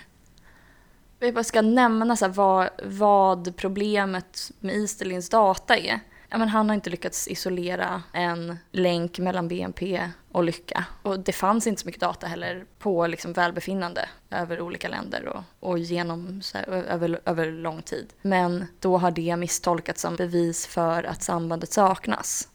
Jag 1.19 1.35
bara 1.35 1.45
ska 1.45 1.63
nämna 1.63 2.17
så 2.17 2.25
här, 2.25 2.33
vad, 2.33 2.69
vad 2.85 3.57
problemet 3.57 4.51
med 4.61 4.77
Easterlins 4.77 5.29
data 5.29 5.77
är. 5.77 6.01
Ja, 6.35 6.39
men 6.39 6.49
han 6.49 6.69
har 6.69 6.75
inte 6.75 6.91
lyckats 6.91 7.29
isolera 7.29 8.03
en 8.13 8.59
länk 8.71 9.19
mellan 9.19 9.49
BNP 9.49 10.11
och 10.33 10.45
lycka. 10.45 10.85
Och 11.03 11.21
det 11.21 11.33
fanns 11.33 11.67
inte 11.67 11.83
så 11.83 11.87
mycket 11.87 12.01
data 12.01 12.27
heller 12.27 12.65
på 12.79 13.07
liksom 13.07 13.33
välbefinnande 13.33 14.09
över 14.31 14.61
olika 14.61 14.89
länder 14.89 15.29
och, 15.29 15.69
och 15.69 15.79
genom, 15.79 16.43
så 16.43 16.59
här, 16.59 16.69
över, 16.69 17.21
över 17.25 17.53
lång 17.53 17.83
tid. 17.83 18.13
Men 18.23 18.67
då 18.81 18.99
har 18.99 19.11
det 19.11 19.37
misstolkats 19.37 20.03
som 20.03 20.17
bevis 20.17 20.67
för 20.67 21.05
att 21.05 21.23
sambandet 21.23 21.73
saknas. 21.73 22.49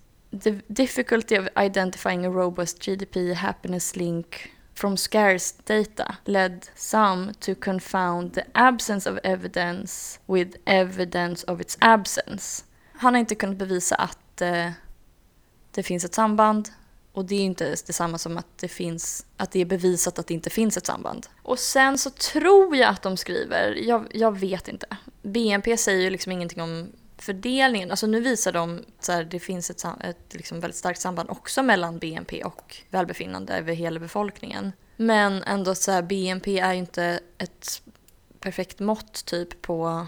The 0.44 0.60
difficulty 0.68 1.40
of 1.40 1.48
identifying 1.60 2.26
a 2.26 2.30
robust 2.30 2.86
GDP 2.86 3.34
happiness 3.34 3.96
link 3.96 4.52
from 4.74 4.98
scarce 4.98 5.56
data 5.64 6.16
led 6.26 6.66
some 6.76 7.34
to 7.40 7.56
confound 7.56 8.34
the 8.34 8.44
absence 8.54 9.12
of 9.12 9.20
evidence 9.24 10.20
with 10.26 10.58
evidence 10.66 11.52
of 11.52 11.62
its 11.62 11.78
absence. 11.82 12.64
Han 13.00 13.14
har 13.14 13.20
inte 13.20 13.36
kunnat 13.36 13.58
bevisa 13.58 13.96
att 13.96 14.42
eh, 14.42 14.72
det 15.72 15.84
finns 15.84 16.06
ett 16.06 16.14
samband 16.14 16.70
och 17.14 17.26
det 17.26 17.36
är 17.36 17.42
inte 17.42 17.70
detsamma 17.70 18.18
som 18.18 18.38
att 18.38 18.58
det, 18.58 18.68
finns, 18.68 19.26
att 19.38 19.52
det 19.52 19.60
är 19.60 19.66
bevisat 19.66 20.20
att 20.20 20.28
det 20.28 20.34
inte 20.34 20.50
finns 20.50 20.78
ett 20.78 20.86
samband. 20.86 21.28
Och 21.44 21.60
sen 21.60 21.98
så 21.98 22.10
tror 22.10 22.76
jag 22.76 22.90
att 22.90 23.02
de 23.02 23.18
skriver, 23.18 23.76
jag, 23.76 24.08
jag 24.14 24.40
vet 24.40 24.68
inte, 24.68 24.88
BNP 25.22 25.78
säger 25.78 26.02
ju 26.02 26.10
liksom 26.10 26.32
ingenting 26.32 26.62
om 26.62 26.92
fördelningen. 27.18 27.92
Alltså 27.92 28.08
nu 28.08 28.22
visar 28.22 28.52
de 28.52 28.86
att 29.08 29.32
det 29.32 29.40
finns 29.40 29.70
ett, 29.70 29.86
ett 30.02 30.34
liksom 30.34 30.60
väldigt 30.60 30.78
starkt 30.78 31.02
samband 31.02 31.30
också 31.30 31.64
mellan 31.64 32.00
BNP 32.00 32.44
och 32.44 32.78
välbefinnande 32.90 33.54
över 33.54 33.74
hela 33.74 34.00
befolkningen. 34.00 34.72
Men 34.96 35.44
ändå 35.44 35.76
så 35.76 35.92
här, 35.92 36.02
BNP 36.02 36.60
är 36.60 36.74
ju 36.74 36.80
inte 36.80 37.20
ett 37.38 37.82
perfekt 38.40 38.80
mått 38.80 39.26
typ 39.26 39.62
på 39.62 40.08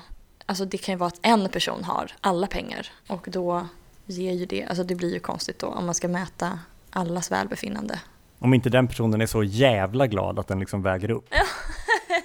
alltså 0.51 0.65
det 0.65 0.77
kan 0.77 0.93
ju 0.93 1.00
vara 1.00 1.08
att 1.08 1.20
en 1.22 1.50
person 1.50 1.84
har 1.84 2.12
alla 2.22 2.48
pengar 2.48 2.88
och 3.08 3.27
då 3.31 3.67
ger 4.05 4.34
ju 4.34 4.46
det, 4.46 4.63
alltså 4.65 4.84
det 4.84 4.96
blir 4.96 5.13
ju 5.13 5.20
konstigt 5.20 5.60
då 5.60 5.67
om 5.67 5.86
man 5.86 5.96
ska 5.96 6.08
mäta 6.08 6.60
allas 6.89 7.31
välbefinnande. 7.31 8.00
Om 8.39 8.53
inte 8.53 8.70
den 8.70 8.88
personen 8.88 9.22
är 9.22 9.25
så 9.25 9.43
jävla 9.43 10.08
glad 10.08 10.39
att 10.39 10.48
den 10.48 10.60
liksom 10.60 10.81
väger 10.81 11.12
upp. 11.12 11.25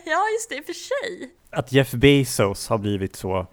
ja, 0.05 0.23
just 0.35 0.49
det, 0.49 0.57
i 0.57 0.61
och 0.61 0.65
för 0.65 0.73
sig. 0.73 1.31
Att 1.51 1.73
Jeff 1.73 1.93
Bezos 1.93 2.69
har 2.69 2.79
blivit 2.79 3.17
så 3.17 3.47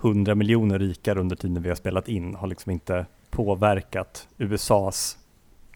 100 0.00 0.34
miljoner 0.34 0.78
rikare 0.78 1.20
under 1.20 1.36
tiden 1.36 1.62
vi 1.62 1.68
har 1.68 1.76
spelat 1.76 2.08
in 2.08 2.34
har 2.34 2.46
liksom 2.46 2.72
inte 2.72 3.06
påverkat 3.30 4.28
USAs 4.38 5.18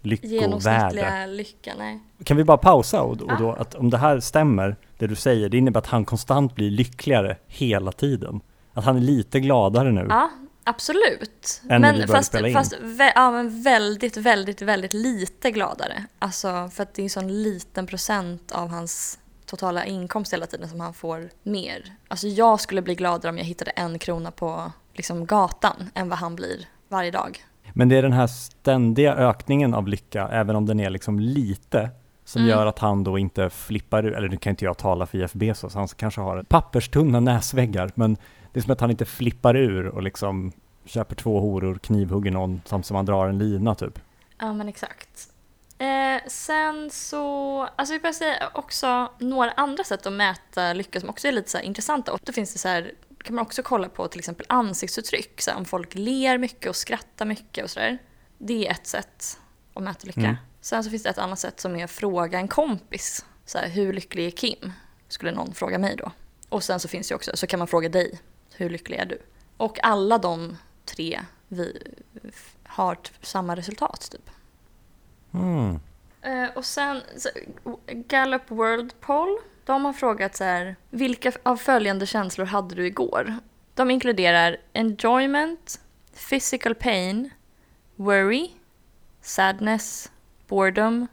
lyckovärde. 0.07 1.27
Lycka, 1.27 1.73
nej. 1.79 2.01
Kan 2.25 2.37
vi 2.37 2.45
bara 2.45 2.59
pausa 2.59 3.03
och, 3.03 3.23
och 3.23 3.39
då 3.39 3.53
att 3.53 3.75
om 3.75 3.91
det 3.91 3.99
här 3.99 4.21
stämmer, 4.21 4.77
det 4.99 5.07
du 5.07 5.15
säger, 5.15 5.49
det 5.49 5.59
innebär 5.59 5.81
att 5.81 5.87
han 5.87 6.05
konstant 6.05 6.55
blir 6.55 6.71
lyckligare 6.71 7.37
hela 7.47 7.93
tiden. 7.93 8.41
Att 8.73 8.85
han 8.85 8.97
är 8.97 9.01
lite 9.01 9.41
gladare 9.41 9.93
nu. 9.93 10.07
Ja, 10.09 10.31
absolut. 10.65 11.63
Än 11.63 11.69
vi 11.69 11.79
men 11.79 11.95
började 11.95 12.13
fast, 12.13 12.29
spela 12.29 12.49
in. 12.49 12.55
fast 12.55 12.75
vä- 12.81 13.13
ja, 13.15 13.31
men 13.31 13.63
väldigt, 13.63 14.17
väldigt, 14.17 14.63
väldigt 14.63 14.93
lite 14.93 15.51
gladare. 15.51 16.05
Alltså 16.19 16.71
för 16.73 16.83
att 16.83 16.95
det 16.95 17.03
är 17.03 17.05
en 17.05 17.11
sån 17.11 17.43
liten 17.43 17.87
procent 17.87 18.53
av 18.53 18.69
hans 18.69 19.19
totala 19.47 19.85
inkomst 19.85 20.33
hela 20.33 20.47
tiden 20.47 20.69
som 20.69 20.81
han 20.81 20.95
får 20.95 21.31
mer. 21.43 21.97
Alltså 22.09 22.29
jag 22.29 22.61
skulle 22.61 22.83
bli 22.83 22.95
gladare 22.95 23.31
om 23.31 23.39
jag 23.39 23.45
hittade 23.45 23.71
en 23.71 23.99
krona 23.99 24.31
på 24.31 24.73
liksom, 24.95 25.27
gatan 25.27 25.91
än 25.95 26.09
vad 26.09 26.19
han 26.19 26.37
blir 26.37 26.69
varje 26.89 27.11
dag. 27.11 27.45
Men 27.73 27.88
det 27.88 27.97
är 27.97 28.02
den 28.02 28.12
här 28.12 28.26
ständiga 28.26 29.14
ökningen 29.14 29.75
av 29.75 29.88
lycka, 29.88 30.28
även 30.28 30.56
om 30.56 30.66
den 30.66 30.80
är 30.80 30.90
liksom 30.90 31.21
lite, 31.21 31.90
som 32.25 32.42
Mm. 32.42 32.50
gör 32.50 32.66
att 32.66 32.78
han 32.78 33.04
då 33.04 33.18
inte 33.18 33.50
flippar 33.50 34.06
ur, 34.06 34.14
eller 34.14 34.28
nu 34.28 34.37
kan 34.37 34.50
inte 34.50 34.64
jag 34.64 34.78
tala 34.78 35.06
för 35.06 35.18
Jeff 35.18 35.33
Bezos, 35.33 35.75
han 35.75 35.88
kanske 35.88 36.21
har 36.21 36.42
papperstunna 36.42 37.21
näsväggar, 37.21 37.90
men 37.94 38.16
det 38.52 38.61
är 38.61 38.62
som 38.62 38.73
att 38.73 38.80
han 38.80 38.90
inte 38.90 39.04
flippar 39.04 39.56
ur 39.56 39.87
och 39.87 40.02
liksom 40.02 40.52
köper 40.85 41.14
två 41.14 41.40
horor, 41.40 41.78
knivhugger 41.83 42.30
någon 42.30 42.62
samt 42.64 42.87
som 42.87 42.97
han 42.97 43.06
drar 43.06 43.28
en 43.28 43.38
lina 43.38 43.75
typ. 43.75 43.99
Ja 44.38 44.52
men 44.52 44.68
exakt. 44.68 45.28
Eh, 45.78 46.28
sen 46.28 46.90
så, 46.92 47.62
alltså 47.76 47.94
vi 47.94 48.00
börjar 48.00 48.12
säga 48.12 48.35
också 48.54 49.09
några 49.18 49.50
andra 49.50 49.85
sätt 49.85 50.06
att 50.06 50.12
mäta 50.12 50.73
lycka 50.73 51.00
som 51.00 51.09
också 51.11 51.28
är 51.28 51.33
lite 51.33 51.50
så 51.50 51.59
intressanta. 51.61 52.12
Och 52.12 52.21
då 52.25 52.33
finns 52.33 52.52
det 52.52 52.59
så 52.59 52.68
här, 52.68 52.92
kan 53.25 53.35
man 53.35 53.43
också 53.43 53.62
kolla 53.62 53.88
på 53.88 54.09
till 54.09 54.19
exempel 54.19 54.47
ansiktsuttryck, 54.49 55.40
så 55.40 55.50
här, 55.50 55.59
om 55.59 55.64
folk 55.64 55.95
ler 55.95 56.38
mycket 56.38 56.69
och 56.69 56.76
skrattar 56.76 57.26
mycket 57.26 57.64
och 57.64 57.71
sådär. 57.71 57.99
Det 58.38 58.66
är 58.66 58.71
ett 58.71 58.87
sätt 58.87 59.40
att 59.75 59.83
mäta 59.83 60.07
lycka. 60.07 60.21
Mm. 60.21 60.37
Sen 60.61 60.85
så 60.85 60.90
finns 60.90 61.02
det 61.02 61.09
ett 61.09 61.19
annat 61.19 61.38
sätt 61.38 61.61
som 61.61 61.76
är 61.76 61.85
att 61.85 61.90
fråga 61.90 62.38
en 62.38 62.49
kompis. 62.49 63.25
Så 63.45 63.59
här, 63.59 63.69
hur 63.69 63.93
lycklig 63.93 64.26
är 64.26 64.31
Kim? 64.31 64.73
Skulle 65.09 65.33
någon 65.33 65.54
fråga 65.54 65.78
mig 65.78 65.97
då. 65.97 66.12
Och 66.49 66.62
sen 66.62 66.81
så 66.81 66.88
finns 66.88 67.09
det 67.09 67.14
också, 67.14 67.31
så 67.35 67.47
kan 67.47 67.59
man 67.59 67.69
fråga 67.69 67.88
dig, 67.88 68.21
hur 68.54 68.71
lycklig 68.71 68.99
är 68.99 69.07
du? 69.07 69.19
Och 69.57 69.85
alla 69.85 70.19
de 70.19 70.57
tre 70.85 71.21
vi 71.49 71.83
har 72.62 72.99
samma 73.21 73.57
resultat 73.57 74.09
typ. 74.11 74.31
Mm. 75.35 75.81
Eh, 76.23 76.57
och 76.57 76.64
sen 76.64 77.02
Gallup 77.87 78.50
World 78.50 79.00
Poll, 79.00 79.38
de 79.64 79.85
har 79.85 79.92
frågat 79.92 80.37
så 80.37 80.44
här, 80.44 80.76
vilka 80.90 81.33
av 81.42 81.56
följande 81.56 82.06
känslor 82.06 82.47
hade 82.47 82.75
du 82.75 82.87
igår? 82.87 83.35
De 83.75 83.90
inkluderar 83.90 84.56
enjoyment, 84.73 85.80
physical 86.30 86.75
pain, 86.75 87.30
worry, 87.97 88.50
sadness, 89.21 90.11
boredom, 90.49 91.06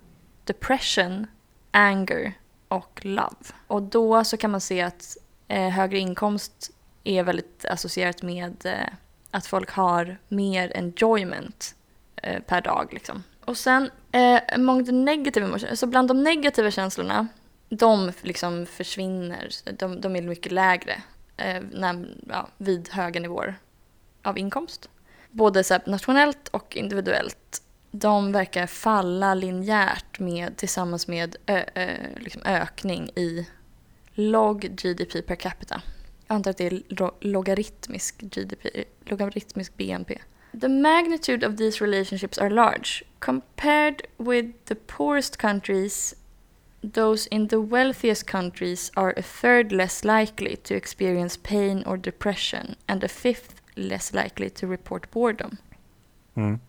depression, 0.43 1.27
anger 1.71 2.33
och 2.67 2.99
love. 3.05 3.45
Och 3.67 3.81
då 3.81 4.23
så 4.23 4.37
kan 4.37 4.51
man 4.51 4.61
se 4.61 4.81
att 4.81 5.17
eh, 5.47 5.69
högre 5.69 5.99
inkomst 5.99 6.71
är 7.03 7.23
väldigt 7.23 7.65
associerat 7.65 8.21
med 8.21 8.65
eh, 8.65 8.93
att 9.31 9.45
folk 9.45 9.71
har 9.71 10.17
mer 10.27 10.77
enjoyment 10.77 11.75
eh, 12.15 12.41
per 12.41 12.61
dag 12.61 12.87
liksom. 12.91 13.23
Och 13.45 13.57
sen 13.57 13.89
eh, 14.11 14.41
among 14.53 14.85
the 14.85 14.91
negative 14.91 15.45
emotions, 15.45 15.61
så 15.61 15.69
alltså 15.69 15.87
bland 15.87 16.07
de 16.07 16.23
negativa 16.23 16.71
känslorna, 16.71 17.27
de 17.77 18.11
liksom 18.21 18.65
försvinner, 18.65 19.49
de, 19.77 20.01
de 20.01 20.15
är 20.15 20.21
mycket 20.21 20.51
lägre 20.51 21.01
eh, 21.37 21.61
när, 21.71 22.15
ja, 22.29 22.49
vid 22.57 22.89
höga 22.89 23.19
nivåer 23.19 23.55
av 24.23 24.37
inkomst. 24.37 24.89
Både 25.31 25.63
så 25.63 25.73
här, 25.73 25.83
nationellt 25.85 26.47
och 26.47 26.75
individuellt. 26.75 27.61
De 27.91 28.31
verkar 28.31 28.67
falla 28.67 29.33
linjärt 29.33 30.19
med, 30.19 30.57
tillsammans 30.57 31.07
med 31.07 31.35
ö, 31.45 31.63
ö, 31.75 31.95
liksom 32.17 32.41
ökning 32.45 33.09
i 33.15 33.47
log 34.13 34.61
GDP 34.61 35.21
per 35.27 35.35
capita. 35.35 35.81
Jag 36.27 36.35
antar 36.35 36.51
att 36.51 36.57
det 36.57 36.65
är 36.67 36.81
lo- 36.87 37.15
logaritmisk 37.19 38.21
GDP, 38.21 38.83
logaritmisk 39.05 39.77
BNP. 39.77 40.17
The 40.61 40.67
magnitude 40.67 41.47
of 41.47 41.57
these 41.57 41.83
relationships 41.85 42.37
are 42.37 42.49
large. 42.49 43.03
Compared 43.19 44.01
with 44.17 44.49
the 44.65 44.75
poorest 44.75 45.37
countries, 45.37 46.15
those 46.93 47.27
in 47.31 47.47
the 47.47 47.55
wealthiest 47.57 48.25
countries 48.31 48.91
are 48.95 49.13
a 49.17 49.21
third 49.21 49.71
less 49.71 50.03
likely 50.03 50.55
to 50.55 50.73
experience 50.73 51.39
pain 51.43 51.83
or 51.85 51.97
depression 51.97 52.75
and 52.85 53.03
a 53.03 53.07
fifth 53.07 53.61
less 53.75 54.13
likely 54.13 54.49
to 54.49 54.67
report 54.67 55.11
boredom. 55.11 55.57
Mm. 56.35 56.59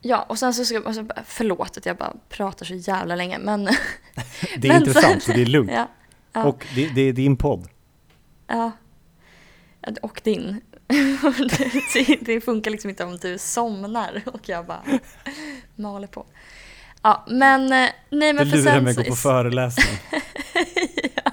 Ja, 0.00 0.22
och 0.22 0.38
sen 0.38 0.54
så 0.54 0.64
ska 0.64 0.74
jag, 0.74 1.10
förlåt 1.26 1.76
att 1.78 1.86
jag 1.86 1.96
bara 1.96 2.16
pratar 2.28 2.66
så 2.66 2.74
jävla 2.74 3.16
länge, 3.16 3.38
men... 3.38 3.64
Det 4.58 4.68
är 4.68 4.72
Men 4.72 4.76
intressant, 4.82 5.22
så 5.22 5.32
det 5.32 5.42
är 5.42 5.46
lugnt. 5.46 5.70
ja, 5.74 5.88
ja. 6.32 6.44
Och 6.44 6.66
det, 6.74 6.88
det 6.88 7.00
är 7.00 7.12
din 7.12 7.36
podd. 7.36 7.68
Ja. 8.46 8.72
Och 10.02 10.20
din. 10.24 10.60
Det- 11.94 12.18
det 12.20 12.40
funkar 12.40 12.70
liksom 12.70 12.90
inte 12.90 13.04
om 13.04 13.16
du 13.16 13.38
somnar 13.38 14.22
och 14.26 14.48
jag 14.48 14.66
bara 14.66 14.82
maler 15.76 16.06
på. 16.06 16.26
Ja, 17.04 17.24
men 17.28 17.72
eh, 17.72 17.88
nej 18.10 18.32
men 18.32 18.44
Du 18.44 18.50
för 18.50 18.58
sen 18.58 18.84
mig 18.84 18.90
att 18.90 18.96
så, 18.96 19.02
gå 19.02 19.08
på 19.08 19.16
föreläsning. 19.16 19.98
ja. 21.14 21.32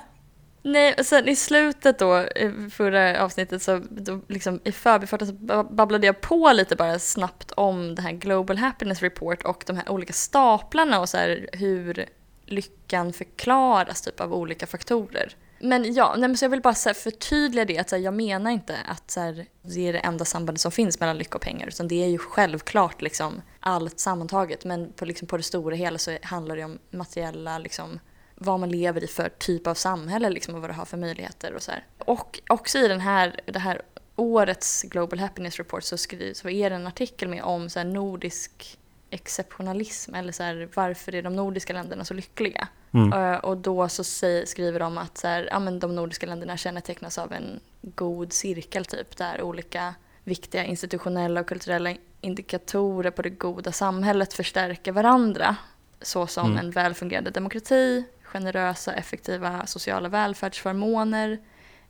Nej, 0.64 0.96
och 1.00 1.06
sen 1.06 1.28
i 1.28 1.36
slutet 1.36 2.00
då, 2.00 2.20
i 2.22 2.70
förra 2.72 3.24
avsnittet 3.24 3.62
så 3.62 3.82
då 3.90 4.22
liksom 4.28 4.60
i 4.64 4.72
förbifarten 4.72 5.28
så 5.28 5.34
ba- 5.34 5.64
babblade 5.64 6.06
jag 6.06 6.22
på 6.22 6.52
lite 6.54 6.76
bara 6.76 7.00
snabbt 7.00 7.52
om 7.52 7.96
det 7.96 8.02
här 8.02 8.12
Global 8.12 8.58
Happiness 8.58 9.02
Report 9.02 9.44
och 9.44 9.64
de 9.68 9.76
här 9.78 9.90
olika 9.90 10.14
staplarna 10.14 11.00
och 11.00 11.10
så 11.10 11.18
här 11.18 11.50
hur 11.54 12.06
lyckan 12.52 13.14
förklaras 13.14 14.02
typ 14.02 14.22
av 14.22 14.34
olika 14.34 14.68
faktorer. 14.68 15.36
Men 15.60 15.94
ja, 15.94 16.16
nej, 16.18 16.30
men 16.30 16.38
så 16.38 16.46
jag 16.46 16.50
vill 16.50 16.62
bara 16.62 16.74
så 16.74 16.90
här 16.90 16.94
förtydliga 16.94 17.66
det 17.66 17.78
att 17.78 17.90
så 17.90 17.96
här, 17.96 18.04
jag 18.04 18.14
menar 18.14 18.52
inte 18.52 18.78
att 18.86 19.12
så 19.12 19.20
här, 19.20 19.46
det 19.62 19.88
är 19.88 19.94
det 19.94 20.00
enda 20.00 20.26
sambandet 20.26 20.62
som 20.62 20.72
finns 20.72 21.00
mellan 21.00 21.18
lycka 21.18 21.36
och 21.36 21.42
pengar 21.42 21.68
utan 21.68 21.88
det 21.88 22.04
är 22.04 22.08
ju 22.08 22.18
självklart 22.18 23.02
liksom 23.02 23.42
allt 23.60 24.00
sammantaget 24.00 24.66
men 24.66 24.94
på, 24.94 25.06
liksom, 25.06 25.28
på 25.28 25.38
det 25.38 25.44
stora 25.44 25.76
hela 25.76 25.98
så 25.98 26.18
handlar 26.24 26.56
det 26.56 26.64
om 26.64 26.80
materiella 26.92 27.58
liksom 27.58 28.00
vad 28.36 28.60
man 28.60 28.70
lever 28.70 29.04
i 29.04 29.08
för 29.08 29.30
typ 29.30 29.68
av 29.68 29.74
samhälle 29.74 30.30
liksom, 30.30 30.56
och 30.56 30.62
vad 30.62 30.70
det 30.70 30.74
har 30.74 30.86
för 30.86 30.98
möjligheter 30.98 31.54
och 31.54 31.62
så 31.62 31.72
här. 31.72 31.86
Och 31.98 32.42
också 32.50 32.78
i 32.78 32.88
den 32.88 33.00
här, 33.00 33.40
det 33.46 33.60
här 33.60 33.82
årets 34.16 34.84
Global 34.84 35.20
Happiness 35.20 35.58
Report 35.58 35.84
så, 35.84 35.98
skrivs, 35.98 36.40
så 36.40 36.50
är 36.50 36.70
det 36.70 36.76
en 36.76 36.88
artikel 36.88 37.30
med 37.30 37.44
om 37.44 37.70
så 37.70 37.80
här, 37.80 37.86
nordisk 37.86 38.80
exceptionalism 39.12 40.16
eller 40.16 40.32
så 40.32 40.44
här, 40.44 40.70
varför 40.74 41.16
är 41.16 41.22
de 41.22 41.36
nordiska 41.36 41.74
länderna 41.74 42.06
så 42.06 42.14
lyckliga? 42.14 42.68
Mm. 42.94 43.14
Eh, 43.14 43.38
och 43.40 43.58
då 43.58 43.90
så 43.90 44.04
skriver 44.46 44.80
de 44.80 44.98
att 44.98 45.18
så 45.18 45.28
här, 45.28 45.48
ja, 45.52 45.60
men 45.60 45.80
de 45.80 45.96
nordiska 45.96 46.26
länderna 46.26 46.58
kännetecknas 46.58 47.18
av 47.18 47.34
en 47.34 47.60
god 47.82 48.34
cirkel 48.34 48.86
typ 48.86 49.18
där 49.18 49.42
olika 49.42 49.96
viktiga 50.24 50.64
institutionella 50.64 51.40
och 51.40 51.48
kulturella 51.48 51.96
indikatorer 52.22 53.12
på 53.12 53.22
det 53.22 53.30
goda 53.30 53.72
samhället 53.72 54.34
förstärker 54.34 54.92
varandra. 54.92 55.56
Såsom 56.02 56.46
Mm. 56.46 56.58
en 56.58 56.72
välfungerande 56.72 57.30
demokrati, 57.32 58.04
generösa 58.24 58.94
effektiva 58.94 59.66
sociala 59.66 60.10
välfärdsförmåner, 60.10 61.40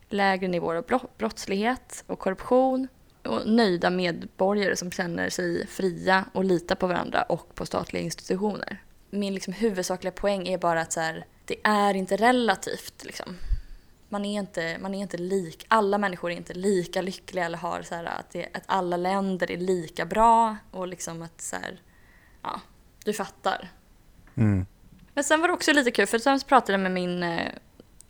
lägre 0.09 0.47
nivåer 0.47 0.75
av 0.75 0.83
bro- 0.85 1.09
brottslighet 1.17 2.03
och 2.07 2.19
korruption 2.19 2.87
och 3.23 3.47
nöjda 3.47 3.89
medborgare 3.89 4.75
som 4.75 4.91
känner 4.91 5.29
sig 5.29 5.67
fria 5.67 6.25
och 6.33 6.45
litar 6.45 6.75
på 6.75 6.87
varandra 6.87 7.21
och 7.21 7.55
på 7.55 7.65
statliga 7.65 8.03
institutioner. 8.03 8.83
Min 9.09 9.33
liksom 9.33 9.53
huvudsakliga 9.53 10.11
poäng 10.11 10.47
är 10.47 10.57
bara 10.57 10.81
att 10.81 10.93
så 10.93 10.99
här, 10.99 11.25
det 11.45 11.55
är 11.63 11.93
inte 11.93 12.17
relativt. 12.17 13.03
Liksom. 13.03 13.37
Man, 14.09 14.25
är 14.25 14.39
inte, 14.39 14.77
man 14.81 14.93
är 14.93 15.01
inte 15.01 15.17
lik, 15.17 15.65
alla 15.67 15.97
människor 15.97 16.31
är 16.31 16.35
inte 16.35 16.53
lika 16.53 17.01
lyckliga 17.01 17.45
eller 17.45 17.57
har 17.57 17.81
så 17.81 17.95
här, 17.95 18.05
att, 18.05 18.29
det, 18.29 18.47
att 18.53 18.63
alla 18.65 18.97
länder 18.97 19.51
är 19.51 19.57
lika 19.57 20.05
bra 20.05 20.57
och 20.71 20.87
liksom 20.87 21.21
att 21.21 21.41
så 21.41 21.55
här, 21.55 21.81
ja, 22.41 22.61
du 23.05 23.13
fattar. 23.13 23.71
Mm. 24.35 24.65
Men 25.13 25.23
sen 25.23 25.41
var 25.41 25.47
det 25.47 25.53
också 25.53 25.73
lite 25.73 25.91
kul 25.91 26.07
för 26.07 26.19
sen 26.19 26.39
pratade 26.39 26.73
jag 26.73 26.79
med 26.79 26.91
min 26.91 27.23
eh, 27.23 27.47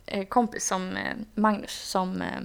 eh, 0.06 0.24
kompis 0.24 0.66
som 0.66 0.96
eh, 0.96 1.16
Magnus 1.34 1.72
som 1.72 2.22
eh, 2.22 2.40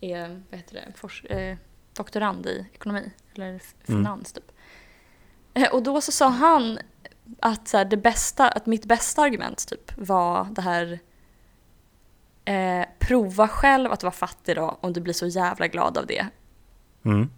är 0.00 0.42
vad 0.50 0.60
heter 0.60 0.74
det, 0.74 0.92
fors- 1.00 1.32
eh, 1.32 1.56
doktorand 1.98 2.46
i 2.46 2.66
ekonomi 2.74 3.10
eller 3.34 3.48
Mm. 3.48 3.60
finans 3.84 4.32
typ. 4.32 4.52
Eh, 5.54 5.72
och 5.74 5.82
då 5.82 6.00
så 6.00 6.12
sa 6.12 6.28
han 6.28 6.78
att, 7.40 7.68
så 7.68 7.76
här, 7.76 7.84
det 7.84 7.96
bästa, 7.96 8.48
att 8.48 8.66
mitt 8.66 8.84
bästa 8.84 9.22
argument 9.22 9.68
typ 9.68 9.92
var 9.96 10.44
det 10.50 10.62
här 10.62 10.98
Eh, 12.48 12.86
prova 12.98 13.48
själv 13.48 13.92
att 13.92 14.02
vara 14.02 14.12
fattig 14.12 14.56
då 14.56 14.78
om 14.80 14.92
du 14.92 15.00
blir 15.00 15.14
så 15.14 15.26
jävla 15.26 15.66
glad 15.66 15.98
av 15.98 16.06
det. 16.06 16.26
Mm. 17.04 17.30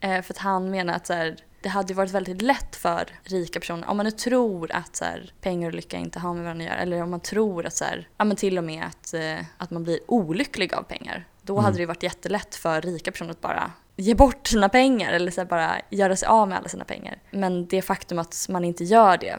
Eh, 0.00 0.22
för 0.22 0.34
att 0.34 0.38
han 0.38 0.70
menar 0.70 0.94
att 0.94 1.06
så 1.06 1.12
här, 1.12 1.36
det 1.62 1.68
hade 1.68 1.94
varit 1.94 2.10
väldigt 2.10 2.42
lätt 2.42 2.76
för 2.76 3.08
rika 3.22 3.60
personer, 3.60 3.88
om 3.88 3.96
man 3.96 4.04
nu 4.06 4.10
tror 4.10 4.72
att 4.72 4.96
så 4.96 5.04
här, 5.04 5.32
pengar 5.40 5.68
och 5.68 5.74
lycka 5.74 5.96
inte 5.96 6.18
har 6.18 6.34
med 6.34 6.42
varandra 6.42 6.64
att 6.64 6.70
göra, 6.70 6.80
eller 6.80 7.02
om 7.02 7.10
man 7.10 7.20
tror 7.20 7.66
att 7.66 7.76
så 7.76 7.84
här, 7.84 8.08
ja 8.16 8.24
men 8.24 8.36
till 8.36 8.58
och 8.58 8.64
med 8.64 8.84
att, 8.84 9.14
eh, 9.14 9.38
att 9.58 9.70
man 9.70 9.84
blir 9.84 9.98
olycklig 10.06 10.74
av 10.74 10.82
pengar, 10.82 11.24
då 11.46 11.52
Mm. 11.54 11.64
hade 11.64 11.78
det 11.78 11.86
varit 11.86 12.02
jättelätt 12.02 12.54
för 12.54 12.80
rika 12.80 13.12
personer 13.12 13.30
att 13.30 13.40
bara 13.40 13.72
ge 13.96 14.14
bort 14.14 14.46
sina 14.46 14.68
pengar 14.68 15.12
eller 15.12 15.30
så 15.30 15.44
bara 15.44 15.76
göra 15.90 16.16
sig 16.16 16.28
av 16.28 16.48
med 16.48 16.58
alla 16.58 16.68
sina 16.68 16.84
pengar. 16.84 17.18
Men 17.30 17.66
det 17.66 17.82
faktum 17.82 18.18
att 18.18 18.46
man 18.50 18.64
inte 18.64 18.84
gör 18.84 19.16
det, 19.18 19.36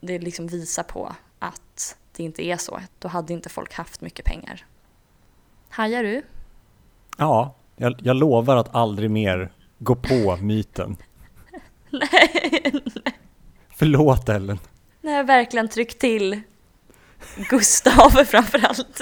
det 0.00 0.18
liksom 0.18 0.46
visar 0.46 0.82
på 0.82 1.14
att 1.38 1.96
det 2.16 2.22
inte 2.22 2.44
är 2.46 2.56
så. 2.56 2.80
Då 2.98 3.08
hade 3.08 3.32
inte 3.32 3.48
folk 3.48 3.74
haft 3.74 4.00
mycket 4.00 4.24
pengar. 4.24 4.66
Hajar 5.68 6.02
du? 6.02 6.22
Ja, 7.16 7.54
jag, 7.76 7.94
jag 8.02 8.16
lovar 8.16 8.56
att 8.56 8.74
aldrig 8.74 9.10
mer 9.10 9.52
gå 9.78 9.94
på 9.94 10.36
myten. 10.40 10.96
Nej, 11.90 12.72
Förlåt 13.76 14.28
Ellen. 14.28 14.58
jag 15.00 15.24
verkligen 15.24 15.68
tryckt 15.68 15.98
till 15.98 16.40
Gustav 17.50 18.10
framförallt. 18.26 19.00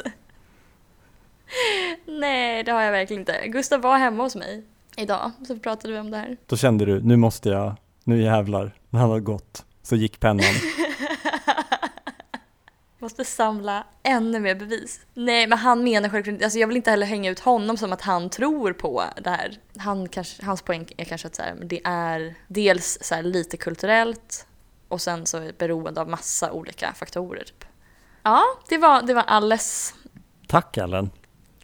Nej, 2.20 2.62
det 2.62 2.72
har 2.72 2.82
jag 2.82 2.92
verkligen 2.92 3.20
inte. 3.20 3.48
Gustav 3.48 3.80
var 3.80 3.98
hemma 3.98 4.22
hos 4.22 4.36
mig 4.36 4.64
idag, 4.96 5.30
så 5.46 5.58
pratade 5.58 5.94
vi 5.94 6.00
om 6.00 6.10
det 6.10 6.16
här. 6.16 6.36
Då 6.46 6.56
kände 6.56 6.84
du, 6.84 7.00
nu 7.02 7.16
måste 7.16 7.48
jag, 7.48 7.76
nu 8.04 8.22
jävlar, 8.22 8.74
när 8.90 9.00
han 9.00 9.10
har 9.10 9.20
gått, 9.20 9.64
så 9.82 9.96
gick 9.96 10.20
pennan. 10.20 10.44
Måste 12.98 13.24
samla 13.24 13.86
ännu 14.02 14.40
mer 14.40 14.54
bevis. 14.54 15.00
Nej, 15.14 15.46
men 15.46 15.58
han 15.58 15.84
menar 15.84 16.08
självklart 16.08 16.32
inte, 16.32 16.44
alltså 16.44 16.58
jag 16.58 16.68
vill 16.68 16.76
inte 16.76 16.90
heller 16.90 17.06
hänga 17.06 17.30
ut 17.30 17.40
honom 17.40 17.76
som 17.76 17.92
att 17.92 18.02
han 18.02 18.30
tror 18.30 18.72
på 18.72 19.04
det 19.22 19.30
här. 19.30 19.58
Han 19.76 20.08
kanske, 20.08 20.44
hans 20.44 20.62
poäng 20.62 20.86
är 20.96 21.04
kanske 21.04 21.26
att 21.28 21.34
så 21.34 21.42
här, 21.42 21.56
det 21.62 21.80
är 21.84 22.34
dels 22.48 22.98
så 23.00 23.14
här 23.14 23.22
lite 23.22 23.56
kulturellt 23.56 24.46
och 24.88 25.00
sen 25.00 25.26
så 25.26 25.38
är 25.38 25.42
det 25.42 25.58
beroende 25.58 26.00
av 26.00 26.08
massa 26.08 26.52
olika 26.52 26.92
faktorer. 26.92 27.44
Typ. 27.44 27.64
Ja, 28.22 28.42
det 28.68 28.78
var, 28.78 29.02
det 29.02 29.14
var 29.14 29.24
alles. 29.26 29.94
Tack 30.46 30.76
Ellen. 30.76 31.10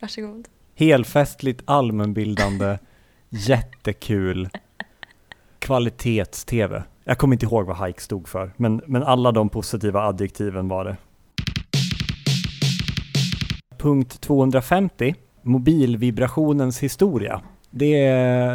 Varsågod. 0.00 0.48
Helfestligt, 0.74 1.62
allmänbildande, 1.64 2.78
jättekul, 3.28 4.48
kvalitets-tv. 5.58 6.82
Jag 7.04 7.18
kommer 7.18 7.34
inte 7.34 7.46
ihåg 7.46 7.66
vad 7.66 7.86
Hike 7.86 8.00
stod 8.00 8.28
för, 8.28 8.52
men, 8.56 8.80
men 8.86 9.02
alla 9.02 9.32
de 9.32 9.48
positiva 9.48 10.00
adjektiven 10.00 10.68
var 10.68 10.84
det. 10.84 10.96
Punkt 13.78 14.20
250, 14.20 15.14
mobilvibrationens 15.42 16.78
historia. 16.78 17.42
Det, 17.70 18.08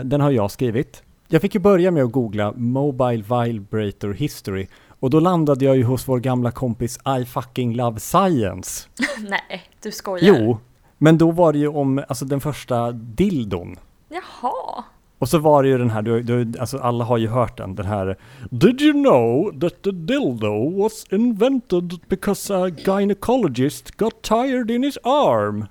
den 0.04 0.22
har 0.22 0.32
jag 0.32 0.52
skrivit. 0.52 1.04
Jag 1.28 1.42
fick 1.42 1.54
ju 1.56 1.62
börja 1.62 1.92
med 1.92 2.04
att 2.04 2.12
googla 2.12 2.54
Mobile 2.56 3.24
Vibrator 3.24 4.14
History 4.14 4.68
och 4.88 5.10
då 5.10 5.20
landade 5.20 5.66
jag 5.66 5.78
ju 5.78 5.84
hos 5.84 6.08
vår 6.08 6.20
gamla 6.20 6.52
kompis 6.52 7.00
I 7.20 7.26
fucking 7.26 7.76
love 7.76 8.00
science. 8.00 8.88
Nej, 9.30 9.64
du 9.82 9.92
skojar. 9.92 10.26
Jo, 10.26 10.58
men 11.04 11.18
då 11.18 11.32
var 11.32 11.54
det 11.54 11.60
ju 11.60 11.68
om 11.68 12.04
alltså, 12.08 12.26
den 12.26 12.42
första 12.42 12.92
dildon. 12.92 13.76
Jaha. 14.10 14.84
Och 15.18 15.30
så 15.30 15.38
var 15.38 15.64
det 15.64 15.70
ju 15.70 15.78
den 15.78 15.90
här, 15.90 16.02
du, 16.02 16.22
du, 16.22 16.60
alltså 16.60 16.78
alla 16.78 17.04
har 17.04 17.18
ju 17.18 17.28
hört 17.28 17.58
den, 17.58 17.76
den 17.76 17.86
här 17.86 18.18
Did 18.50 18.82
you 18.82 18.94
know 18.94 19.60
that 19.60 19.82
the 19.84 19.92
dildo 19.92 20.82
was 20.82 21.06
invented 21.10 22.00
because 22.08 22.56
a 22.56 22.70
gynecologist 22.70 23.98
got 23.98 24.22
tired 24.22 24.72
in 24.72 24.84
his 24.84 24.98
arm? 25.04 25.66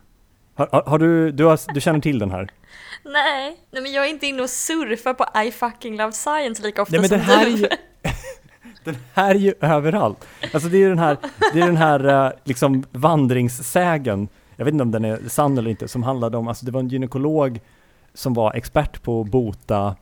Har, 0.54 0.68
har, 0.72 0.82
har 0.82 0.98
du, 0.98 1.32
du, 1.32 1.44
har, 1.44 1.74
du 1.74 1.80
känner 1.80 2.00
till 2.00 2.18
den 2.18 2.30
här? 2.30 2.50
Nej. 3.04 3.56
Nej, 3.70 3.82
men 3.82 3.92
jag 3.92 4.04
är 4.04 4.10
inte 4.10 4.26
inne 4.26 4.42
och 4.42 4.50
surfar 4.50 5.14
på 5.14 5.40
I 5.40 5.50
fucking 5.50 5.96
love 5.96 6.12
science 6.12 6.62
lika 6.62 6.82
ofta 6.82 6.92
Nej 6.92 7.00
men 7.00 7.08
som 7.08 7.18
den 7.18 7.26
här 7.26 7.46
är 7.46 7.50
du. 7.50 7.56
ju, 7.56 7.68
den 8.84 8.96
här 9.14 9.34
är 9.34 9.38
ju 9.38 9.54
överallt. 9.60 10.26
Alltså 10.54 10.68
det 10.68 10.82
är 10.82 10.88
den 10.88 10.98
här, 10.98 11.16
det 11.52 11.60
är 11.60 11.66
den 11.66 11.76
här 11.76 12.26
eh, 12.26 12.32
liksom 12.44 12.84
vandringssägen, 12.92 14.28
jag 14.60 14.64
vet 14.64 14.72
inte 14.72 14.82
om 14.82 14.90
den 14.90 15.04
är 15.04 15.28
sann 15.28 15.58
eller 15.58 15.70
inte, 15.70 15.88
som 15.88 16.02
handlade 16.02 16.36
om, 16.36 16.48
alltså 16.48 16.66
det 16.66 16.72
var 16.72 16.80
en 16.80 16.88
gynekolog 16.88 17.60
som 18.14 18.34
var 18.34 18.54
expert 18.54 19.02
på 19.02 19.20
att 19.20 19.26
bota 19.26 19.96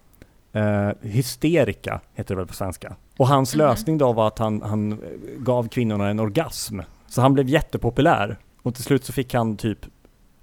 eh, 0.53 0.91
hysterika, 1.01 2.01
heter 2.15 2.35
det 2.35 2.39
väl 2.39 2.47
på 2.47 2.55
svenska. 2.55 2.97
Och 3.17 3.29
hans 3.29 3.55
Mhm. 3.55 3.59
lösning 3.59 3.99
då 3.99 4.13
var 4.13 4.27
att 4.29 4.39
han, 4.39 4.63
han 4.63 4.93
eh, 4.93 4.99
gav 5.39 5.69
kvinnorna 5.69 6.09
en 6.09 6.21
orgasm. 6.21 6.81
Så 7.07 7.21
han 7.21 7.35
blev 7.35 7.49
jättepopulär. 7.49 8.39
Och 8.63 8.75
till 8.75 8.85
slut 8.85 9.05
så 9.05 9.13
fick 9.13 9.35
han 9.35 9.57
typ 9.57 9.79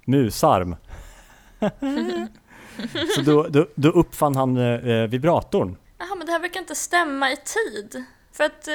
musarm. 0.06 0.76
så 3.16 3.22
då, 3.22 3.46
då, 3.50 3.66
då 3.74 3.88
uppfann 3.88 4.36
han 4.36 4.56
eh, 4.56 5.06
vibratorn. 5.06 5.76
Jaha, 5.98 6.14
men 6.16 6.26
det 6.26 6.32
här 6.32 6.40
verkar 6.40 6.60
inte 6.60 6.74
stämma 6.74 7.30
i 7.32 7.36
tid. 7.36 8.04
För 8.36 8.44
att 8.44 8.68
eh, 8.68 8.74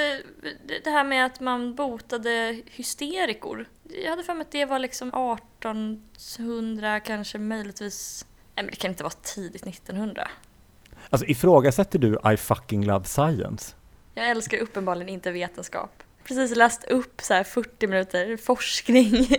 det- 0.84 0.90
här 0.90 1.04
med 1.04 1.26
att 1.26 1.40
man 1.40 1.76
botade 1.76 2.62
hysterikor. 2.66 3.66
Jag 4.04 4.10
hade 4.10 4.24
för 4.24 4.34
mig 4.34 4.42
att 4.42 4.52
det 4.52 4.66
var 4.66 4.80
liksom 4.80 5.08
1800 5.08 7.00
kanske 7.00 7.38
möjligtvis. 7.38 8.26
Nej 8.56 8.64
men 8.66 8.72
det 8.72 8.76
kan 8.76 8.92
inte 8.92 9.04
vara 9.04 9.14
tidigt 9.22 9.66
1900. 9.68 10.28
Alltså 11.10 11.28
ifrågasätter 11.28 12.00
du 12.00 12.20
I 12.34 12.38
fucking 12.38 12.86
love 12.86 13.06
science? 13.06 13.76
Jag 14.16 14.30
älskar 14.30 14.58
uppenbarligen 14.58 15.10
inte 15.10 15.32
vetenskap. 15.32 16.04
Precis 16.24 16.56
läst 16.56 16.84
upp 16.84 17.22
så 17.22 17.34
här 17.34 17.44
40 17.44 17.88
minuter 17.88 18.38
forskning. 18.38 19.28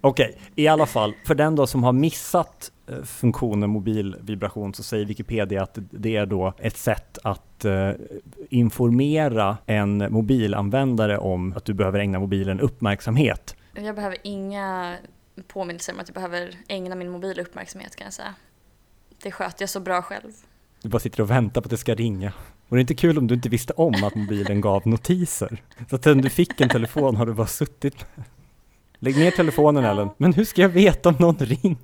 Okej, 0.00 0.38
i 0.54 0.68
alla 0.68 0.86
fall, 0.86 1.14
för 1.26 1.34
den 1.34 1.56
då 1.56 1.66
som 1.66 1.84
har 1.84 1.92
missat 1.92 2.72
eh, 2.86 3.02
funktionen 3.02 3.70
mobilvibration 3.70 4.74
så 4.74 4.82
säger 4.82 5.04
Wikipedia 5.04 5.62
att 5.62 5.78
det 5.90 6.16
är 6.16 6.26
då 6.26 6.54
ett 6.58 6.76
sätt 6.76 7.18
att 7.24 7.42
eh, 7.64 7.90
informera 8.48 9.58
en 9.66 10.12
mobilanvändare 10.12 11.18
om 11.18 11.52
att 11.56 11.64
du 11.64 11.74
behöver 11.74 11.98
ägna 11.98 12.18
mobilen 12.18 12.60
uppmärksamhet. 12.60 13.56
Jag 13.74 13.94
behöver 13.94 14.16
inga 14.22 14.96
påminnelser 15.46 15.92
om 15.92 16.00
att 16.00 16.08
jag 16.08 16.14
behöver 16.14 16.54
ägna 16.68 16.94
min 16.94 17.10
mobil 17.10 17.40
uppmärksamhet 17.40 17.96
kan 17.96 18.04
jag 18.04 18.12
säga. 18.12 18.34
Det 19.22 19.30
sköter 19.30 19.62
jag 19.62 19.70
så 19.70 19.80
bra 19.80 20.02
själv. 20.02 20.32
Du 20.82 20.88
bara 20.88 20.98
sitter 20.98 21.20
och 21.20 21.30
väntar 21.30 21.60
på 21.60 21.66
att 21.66 21.70
det 21.70 21.76
ska 21.76 21.94
ringa. 21.94 22.32
Och 22.68 22.76
det 22.76 22.78
är 22.78 22.80
inte 22.80 22.94
kul 22.94 23.18
om 23.18 23.26
du 23.26 23.34
inte 23.34 23.48
visste 23.48 23.72
om 23.72 24.04
att 24.04 24.14
mobilen 24.14 24.60
gav 24.60 24.86
notiser. 24.86 25.62
Så 25.90 25.96
att 25.96 26.04
sen 26.04 26.20
du 26.20 26.30
fick 26.30 26.60
en 26.60 26.68
telefon 26.68 27.16
har 27.16 27.26
du 27.26 27.34
bara 27.34 27.46
suttit 27.46 28.06
med. 28.16 28.24
Lägg 28.98 29.16
ner 29.16 29.30
telefonen. 29.30 29.84
Ellen. 29.84 30.08
Men 30.16 30.32
hur 30.32 30.44
ska 30.44 30.62
jag 30.62 30.68
veta 30.68 31.08
om 31.08 31.14
någon 31.18 31.36
ringer? 31.36 31.76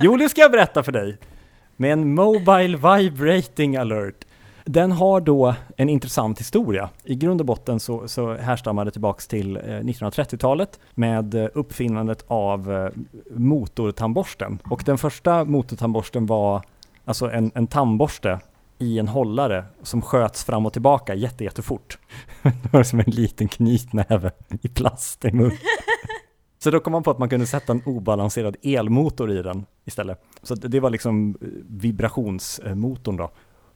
Jo, 0.00 0.16
det 0.16 0.28
ska 0.28 0.40
jag 0.40 0.50
berätta 0.50 0.82
för 0.82 0.92
dig. 0.92 1.18
Med 1.80 1.92
en 1.92 2.14
Mobile 2.14 2.76
Vibrating 2.76 3.76
Alert. 3.76 4.24
Den 4.64 4.92
har 4.92 5.20
då 5.20 5.54
en 5.76 5.88
intressant 5.88 6.40
historia. 6.40 6.90
I 7.04 7.14
grund 7.14 7.40
och 7.40 7.46
botten 7.46 7.80
så, 7.80 8.08
så 8.08 8.34
härstammar 8.34 8.84
det 8.84 8.90
tillbaks 8.90 9.26
till 9.26 9.56
eh, 9.56 9.60
1930-talet 9.60 10.80
med 10.94 11.34
eh, 11.34 11.48
uppfinnandet 11.54 12.24
av 12.26 12.72
eh, 12.72 12.90
motortandborsten. 13.30 14.58
Och 14.70 14.82
den 14.86 14.98
första 14.98 15.44
motortandborsten 15.44 16.26
var 16.26 16.62
alltså 17.04 17.30
en, 17.30 17.50
en 17.54 17.66
tandborste 17.66 18.40
i 18.78 18.98
en 18.98 19.08
hållare 19.08 19.64
som 19.82 20.02
sköts 20.02 20.44
fram 20.44 20.66
och 20.66 20.72
tillbaka 20.72 21.14
jätte, 21.14 21.44
jättefort. 21.44 21.98
det 22.42 22.72
var 22.72 22.82
som 22.82 22.98
en 22.98 23.10
liten 23.10 23.48
knytnäve 23.48 24.30
i 24.62 24.68
plast 24.68 25.24
i 25.24 25.32
munnen. 25.32 25.58
Så 26.58 26.70
då 26.70 26.80
kom 26.80 26.92
man 26.92 27.02
på 27.02 27.10
att 27.10 27.18
man 27.18 27.28
kunde 27.28 27.46
sätta 27.46 27.72
en 27.72 27.82
obalanserad 27.86 28.56
elmotor 28.62 29.32
i 29.32 29.42
den 29.42 29.66
istället. 29.84 30.22
Så 30.42 30.54
det 30.54 30.80
var 30.80 30.90
liksom 30.90 31.36
eh, 31.40 31.48
vibrationsmotorn 31.68 33.16
då. 33.16 33.30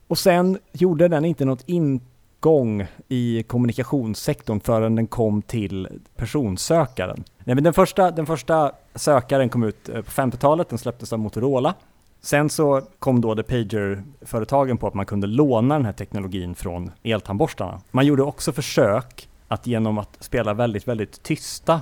Och 0.09 0.18
sen 0.18 0.59
gjorde 0.73 1.09
den 1.09 1.25
inte 1.25 1.45
något 1.45 1.64
ingång 1.66 2.87
i 3.09 3.42
kommunikationssektorn 3.42 4.61
förrän 4.61 4.95
den 4.95 5.07
kom 5.07 5.42
till 5.42 5.88
personsökaren. 6.16 7.25
Nej, 7.45 7.55
men 7.55 7.64
den, 7.64 7.73
första, 7.73 8.11
den 8.11 8.27
första 8.27 8.73
sökaren 8.95 9.49
kom 9.49 9.62
ut 9.62 9.88
eh, 9.88 9.95
på 9.95 10.11
50-talet, 10.11 10.68
den 10.68 10.79
släpptes 10.79 11.12
av 11.12 11.18
Motorola. 11.18 11.75
Sen 12.21 12.51
så 12.51 12.83
kom 12.99 13.21
då 13.21 13.35
The 13.37 13.42
Pager-företagen 13.42 14.77
på 14.77 14.87
att 14.87 14.95
man 14.95 15.07
kunde 15.07 15.27
låna 15.27 15.75
den 15.75 15.85
här 15.85 15.92
teknologin 15.92 16.55
från 16.55 16.90
eltandborstarna. 17.03 17.81
Man 17.90 18.07
gjorde 18.07 18.23
också 18.23 18.53
försök 18.53 19.29
att 19.49 19.66
genom 19.66 19.99
att 19.99 20.16
spela 20.21 20.55
väldigt, 20.55 20.88
väldigt 20.88 21.23
tysta 21.23 21.81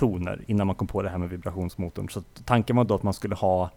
toner 0.00 0.44
innan 0.46 0.66
man 0.66 0.76
kom 0.76 0.86
på 0.88 1.02
det 1.02 1.08
här 1.08 1.18
med 1.18 1.28
vibrationsmotorn. 1.28 2.08
Så 2.08 2.22
tanken 2.44 2.76
var 2.76 2.84
då 2.84 2.94
att 2.94 3.02
man 3.02 3.14
skulle 3.14 3.34
ha 3.34 3.70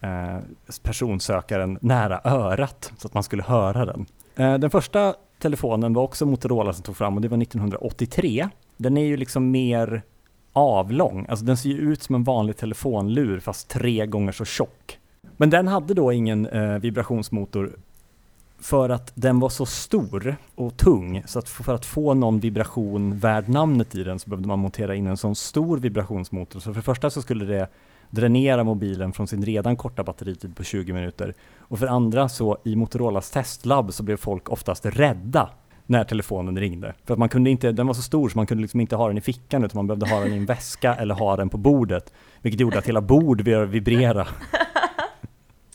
eh, 0.00 0.38
personsökaren 0.82 1.78
nära 1.80 2.20
örat 2.24 2.92
så 2.98 3.08
att 3.08 3.14
man 3.14 3.22
skulle 3.22 3.42
höra 3.42 3.84
den. 3.84 4.06
Eh, 4.36 4.58
den 4.58 4.70
första 4.70 5.14
telefonen 5.38 5.92
var 5.92 6.02
också 6.02 6.26
Motorola 6.26 6.72
som 6.72 6.82
tog 6.82 6.96
fram 6.96 7.14
och 7.14 7.20
det 7.20 7.28
var 7.28 7.42
1983. 7.42 8.48
Den 8.76 8.96
är 8.96 9.04
ju 9.04 9.16
liksom 9.16 9.50
mer 9.50 10.02
avlång, 10.52 11.26
alltså 11.28 11.44
den 11.44 11.56
ser 11.56 11.70
ju 11.70 11.78
ut 11.78 12.02
som 12.02 12.14
en 12.14 12.24
vanlig 12.24 12.56
telefonlur 12.56 13.40
fast 13.40 13.70
tre 13.70 14.06
gånger 14.06 14.32
så 14.32 14.44
tjock. 14.44 14.98
Men 15.36 15.50
den 15.50 15.68
hade 15.68 15.94
då 15.94 16.12
ingen 16.12 16.46
eh, 16.46 16.78
vibrationsmotor 16.78 17.76
för 18.64 18.88
att 18.88 19.12
den 19.14 19.40
var 19.40 19.48
så 19.48 19.66
stor 19.66 20.36
och 20.54 20.76
tung 20.76 21.22
så 21.26 21.38
att 21.38 21.48
för 21.48 21.74
att 21.74 21.86
få 21.86 22.14
någon 22.14 22.40
vibration 22.40 23.18
värd 23.18 23.48
namnet 23.48 23.94
i 23.94 24.04
den 24.04 24.18
så 24.18 24.30
behövde 24.30 24.48
man 24.48 24.58
montera 24.58 24.94
in 24.94 25.06
en 25.06 25.16
sån 25.16 25.34
stor 25.34 25.78
vibrationsmotor. 25.78 26.60
Så 26.60 26.72
för 26.72 26.80
det 26.80 26.84
första 26.84 27.10
så 27.10 27.22
skulle 27.22 27.44
det 27.44 27.68
dränera 28.10 28.64
mobilen 28.64 29.12
från 29.12 29.26
sin 29.26 29.44
redan 29.44 29.76
korta 29.76 30.04
batteritid 30.04 30.56
på 30.56 30.64
20 30.64 30.92
minuter. 30.92 31.34
Och 31.58 31.78
för 31.78 31.86
andra 31.86 32.28
så 32.28 32.58
i 32.64 32.76
Motorolas 32.76 33.30
testlabb 33.30 33.92
så 33.92 34.02
blev 34.02 34.16
folk 34.16 34.48
oftast 34.48 34.86
rädda 34.86 35.50
när 35.86 36.04
telefonen 36.04 36.58
ringde. 36.58 36.94
För 37.04 37.14
att 37.14 37.18
man 37.18 37.28
kunde 37.28 37.50
inte, 37.50 37.72
den 37.72 37.86
var 37.86 37.94
så 37.94 38.02
stor 38.02 38.28
så 38.28 38.38
man 38.38 38.46
kunde 38.46 38.62
liksom 38.62 38.80
inte 38.80 38.96
ha 38.96 39.08
den 39.08 39.18
i 39.18 39.20
fickan 39.20 39.64
utan 39.64 39.78
man 39.78 39.86
behövde 39.86 40.08
ha 40.08 40.20
den 40.20 40.32
i 40.32 40.36
en 40.36 40.46
väska 40.46 40.94
eller 40.94 41.14
ha 41.14 41.36
den 41.36 41.48
på 41.48 41.56
bordet. 41.56 42.12
Vilket 42.42 42.60
gjorde 42.60 42.78
att 42.78 42.88
hela 42.88 43.00
bord 43.00 43.44
började 43.44 43.66
vibrera. 43.66 44.26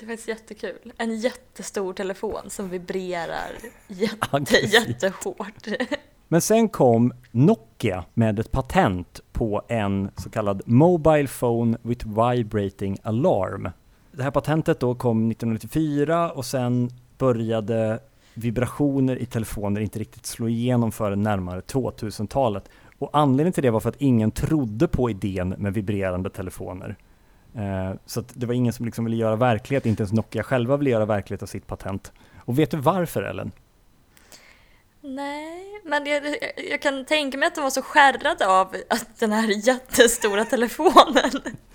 Det 0.09 0.13
är 0.13 0.17
faktiskt 0.17 0.39
jättekul. 0.39 0.93
En 0.97 1.15
jättestor 1.15 1.93
telefon 1.93 2.49
som 2.49 2.69
vibrerar 2.69 3.51
jätte, 3.87 4.55
jättehårt. 4.55 5.67
Men 6.27 6.41
sen 6.41 6.69
kom 6.69 7.13
Nokia 7.31 8.05
med 8.13 8.39
ett 8.39 8.51
patent 8.51 9.21
på 9.31 9.61
en 9.67 10.09
så 10.17 10.29
kallad 10.29 10.61
Mobile 10.65 11.27
Phone 11.27 11.77
with 11.81 12.05
Vibrating 12.07 12.97
Alarm. 13.03 13.69
Det 14.11 14.23
här 14.23 14.31
patentet 14.31 14.79
då 14.79 14.95
kom 14.95 15.31
1994 15.31 16.31
och 16.31 16.45
sen 16.45 16.89
började 17.17 17.99
vibrationer 18.33 19.15
i 19.15 19.25
telefoner 19.25 19.81
inte 19.81 19.99
riktigt 19.99 20.25
slå 20.25 20.49
igenom 20.49 20.91
förrän 20.91 21.23
närmare 21.23 21.59
2000-talet. 21.59 22.69
Och 22.99 23.09
anledningen 23.13 23.53
till 23.53 23.63
det 23.63 23.71
var 23.71 23.79
för 23.79 23.89
att 23.89 24.01
ingen 24.01 24.31
trodde 24.31 24.87
på 24.87 25.09
idén 25.09 25.49
med 25.49 25.73
vibrerande 25.73 26.29
telefoner. 26.29 26.95
Eh, 27.55 27.93
så 28.05 28.23
det 28.33 28.45
var 28.45 28.53
ingen 28.53 28.73
som 28.73 28.85
liksom 28.85 29.05
ville 29.05 29.17
göra 29.17 29.35
verklighet, 29.35 29.85
inte 29.85 30.03
ens 30.03 30.13
Nokia 30.13 30.43
själva 30.43 30.77
ville 30.77 30.89
göra 30.89 31.05
verklighet 31.05 31.43
av 31.43 31.47
sitt 31.47 31.67
patent. 31.67 32.11
Och 32.45 32.59
vet 32.59 32.71
du 32.71 32.77
varför 32.77 33.23
Ellen? 33.23 33.51
Nej, 35.01 35.81
men 35.85 36.05
jag, 36.05 36.23
jag 36.71 36.81
kan 36.81 37.05
tänka 37.05 37.37
mig 37.37 37.47
att 37.47 37.55
de 37.55 37.61
var 37.61 37.69
så 37.69 37.81
skärrade 37.81 38.47
av 38.47 38.75
att 38.89 39.19
den 39.19 39.31
här 39.31 39.67
jättestora 39.67 40.45
telefonen 40.45 41.31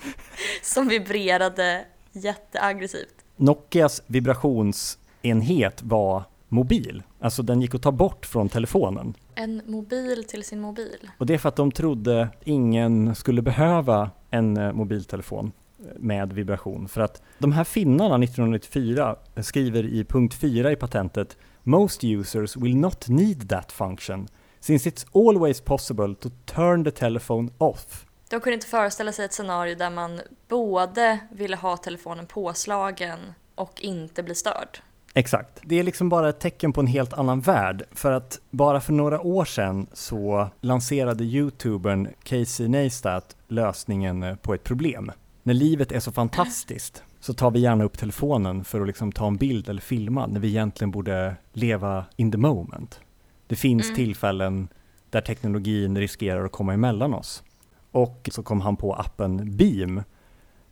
som 0.63 0.89
vibrerade 0.89 1.85
jätteaggressivt. 2.13 3.15
Nokias 3.37 4.03
vibrationsenhet 4.07 5.83
var 5.83 6.23
mobil, 6.49 7.03
alltså 7.21 7.43
den 7.43 7.61
gick 7.61 7.75
att 7.75 7.83
ta 7.83 7.93
bort 7.93 8.27
från 8.27 8.49
telefonen. 8.49 9.15
En 9.35 9.63
mobil 9.67 10.25
till 10.25 10.45
sin 10.45 10.61
mobil. 10.61 11.11
Och 11.19 11.27
det 11.27 11.35
är 11.35 11.39
för 11.39 11.49
att 11.49 11.57
de 11.57 11.73
trodde 11.73 12.29
ingen 12.45 13.15
skulle 13.15 13.43
behöva 13.43 14.11
en 14.31 14.57
eh, 14.57 14.73
mobiltelefon 14.73 15.53
med 15.97 16.33
vibration. 16.33 16.89
För 16.89 17.01
att 17.01 17.23
de 17.39 17.53
här 17.53 17.65
finnarna 17.65 18.25
1994 18.25 19.17
skriver 19.37 19.85
i 19.85 20.05
punkt 20.05 20.35
4 20.35 20.73
i 20.73 20.77
patentet 20.77 21.37
Most 21.63 22.05
users 22.05 22.57
will 22.57 22.77
not 22.77 23.09
need 23.09 23.49
that 23.49 23.73
function 23.73 24.29
since 24.61 24.91
it's 24.91 25.29
always 25.29 25.61
possible 25.61 26.15
to 26.15 26.29
turn 26.45 26.85
the 26.85 26.91
telephone 26.91 27.51
off. 27.59 28.07
De 28.29 28.41
kunde 28.41 28.55
inte 28.55 28.67
föreställa 28.67 29.13
sig 29.13 29.25
ett 29.25 29.33
scenario 29.33 29.75
där 29.75 29.91
man 29.91 30.21
både 30.49 31.19
ville 31.33 31.57
ha 31.57 31.77
telefonen 31.77 32.27
påslagen 32.27 33.19
och 33.55 33.81
inte 33.81 34.23
bli 34.23 34.35
störd. 34.35 34.79
Exakt. 35.15 35.61
Det 35.63 35.79
är 35.79 35.83
liksom 35.83 36.09
bara 36.09 36.29
ett 36.29 36.41
tecken 36.41 36.73
på 36.73 36.81
en 36.81 36.87
helt 36.87 37.13
annan 37.13 37.41
värld. 37.41 37.83
För 37.93 38.13
att 38.13 38.41
bara 38.51 38.81
för 38.81 38.93
några 38.93 39.21
år 39.21 39.45
sedan 39.45 39.87
så 39.93 40.49
lanserade 40.61 41.25
youtubern 41.25 42.09
Casey 42.23 42.69
Neistat 42.69 43.37
lösningen 43.49 44.37
på 44.43 44.55
ett 44.55 44.65
problem. 44.65 45.11
När 45.47 45.55
livet 45.55 45.93
är 45.93 46.01
så 46.01 46.13
fantastiskt 46.13 47.03
så 47.21 47.35
tar 47.35 47.51
vi 47.51 47.61
gärna 47.61 47.85
upp 47.85 47.99
telefonen 47.99 48.65
för 48.65 48.81
att 48.81 48.87
liksom 48.87 49.13
ta 49.13 49.27
en 49.27 49.37
bild 49.37 49.69
eller 49.69 49.81
filma 49.81 50.27
när 50.27 50.41
vi 50.41 50.49
egentligen 50.49 50.91
borde 50.91 51.37
leva 51.53 52.05
in 52.17 52.33
the 52.33 52.39
moment. 52.39 53.01
Det 53.47 53.57
finns 53.57 53.85
Mm. 53.85 53.97
tillfällen 53.97 54.69
där 55.11 55.21
teknologin 55.21 55.99
riskerar 55.99 56.45
att 56.45 56.53
komma 56.53 56.75
emellan 56.75 57.15
oss. 57.15 57.43
Och 57.91 58.29
så 58.33 58.43
kom 58.43 58.61
han 58.61 58.77
på 58.77 58.95
appen 58.95 59.57
Beam 59.57 60.03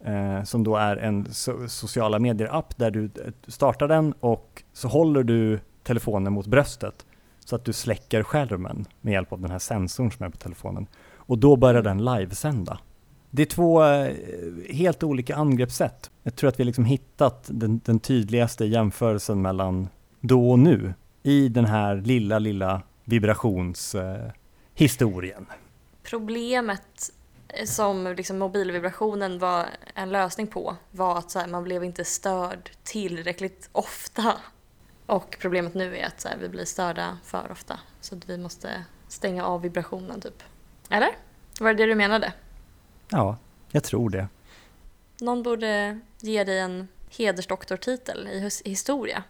eh, 0.04 0.42
som 0.44 0.64
då 0.64 0.76
är 0.76 0.96
en 0.96 1.26
so- 1.26 1.66
sociala 1.66 2.18
medier-app 2.18 2.76
där 2.76 2.90
du 2.90 3.04
eh, 3.04 3.10
startar 3.46 3.88
den 3.88 4.12
och 4.20 4.62
så 4.72 4.88
håller 4.88 5.22
du 5.22 5.60
telefonen 5.82 6.32
mot 6.32 6.46
bröstet 6.46 7.06
så 7.44 7.56
att 7.56 7.64
du 7.64 7.72
släcker 7.72 8.22
skärmen 8.22 8.84
med 9.00 9.12
hjälp 9.12 9.32
av 9.32 9.40
den 9.40 9.50
här 9.50 9.58
sensorn 9.58 10.10
som 10.12 10.26
är 10.26 10.30
på 10.30 10.36
telefonen. 10.36 10.86
Och 11.16 11.38
då 11.38 11.56
börjar 11.56 11.82
den 11.82 12.04
livesända. 12.04 12.78
Det 13.34 13.42
är 13.42 13.46
två 13.46 13.84
eh, 13.84 14.14
helt 14.70 15.02
olika 15.02 15.36
angreppssätt. 15.36 16.10
Jag 16.22 16.36
tror 16.36 16.48
att 16.48 16.60
vi 16.60 16.64
liksom 16.64 16.84
hittat 16.84 17.44
den, 17.48 17.80
den 17.84 18.00
tydligaste 18.00 18.64
jämförelsen 18.64 19.42
mellan 19.42 19.88
då 20.20 20.50
och 20.50 20.58
nu 20.58 20.94
i 21.22 21.48
den 21.48 21.64
här 21.64 21.96
lilla, 21.96 22.38
lilla 22.38 22.82
vibrationshistorien. 23.04 25.46
Eh, 25.50 25.56
problemet 26.02 27.10
eh, 27.48 27.64
som 27.64 28.14
liksom 28.16 28.38
mobilvibrationen 28.38 29.38
var 29.38 29.66
en 29.94 30.10
lösning 30.10 30.46
på 30.46 30.76
var 30.90 31.18
att 31.18 31.30
så 31.30 31.38
här, 31.38 31.48
man 31.48 31.64
blev 31.64 31.84
inte 31.84 32.04
störd 32.04 32.70
tillräckligt 32.82 33.68
ofta. 33.72 34.32
Och 35.06 35.36
problemet 35.40 35.74
nu 35.74 35.96
är 35.96 36.06
att 36.06 36.20
så 36.20 36.28
här, 36.28 36.36
vi 36.40 36.48
blir 36.48 36.64
störda 36.64 37.18
för 37.24 37.52
ofta. 37.52 37.78
Så 38.00 38.16
att 38.16 38.28
vi 38.28 38.38
måste 38.38 38.84
stänga 39.08 39.44
av 39.44 39.62
vibrationen 39.62 40.20
typ. 40.20 40.42
Eller? 40.90 41.10
Var 41.60 41.68
det 41.68 41.74
det 41.74 41.86
du 41.86 41.94
menade? 41.94 42.32
Ja, 43.12 43.36
jag 43.70 43.84
tror 43.84 44.10
det. 44.10 44.28
Någon 45.20 45.42
borde 45.42 46.00
ge 46.20 46.44
dig 46.44 46.58
en 46.58 46.88
hedersdoktortitel 47.10 48.28
i 48.28 48.70
historia. 48.70 49.22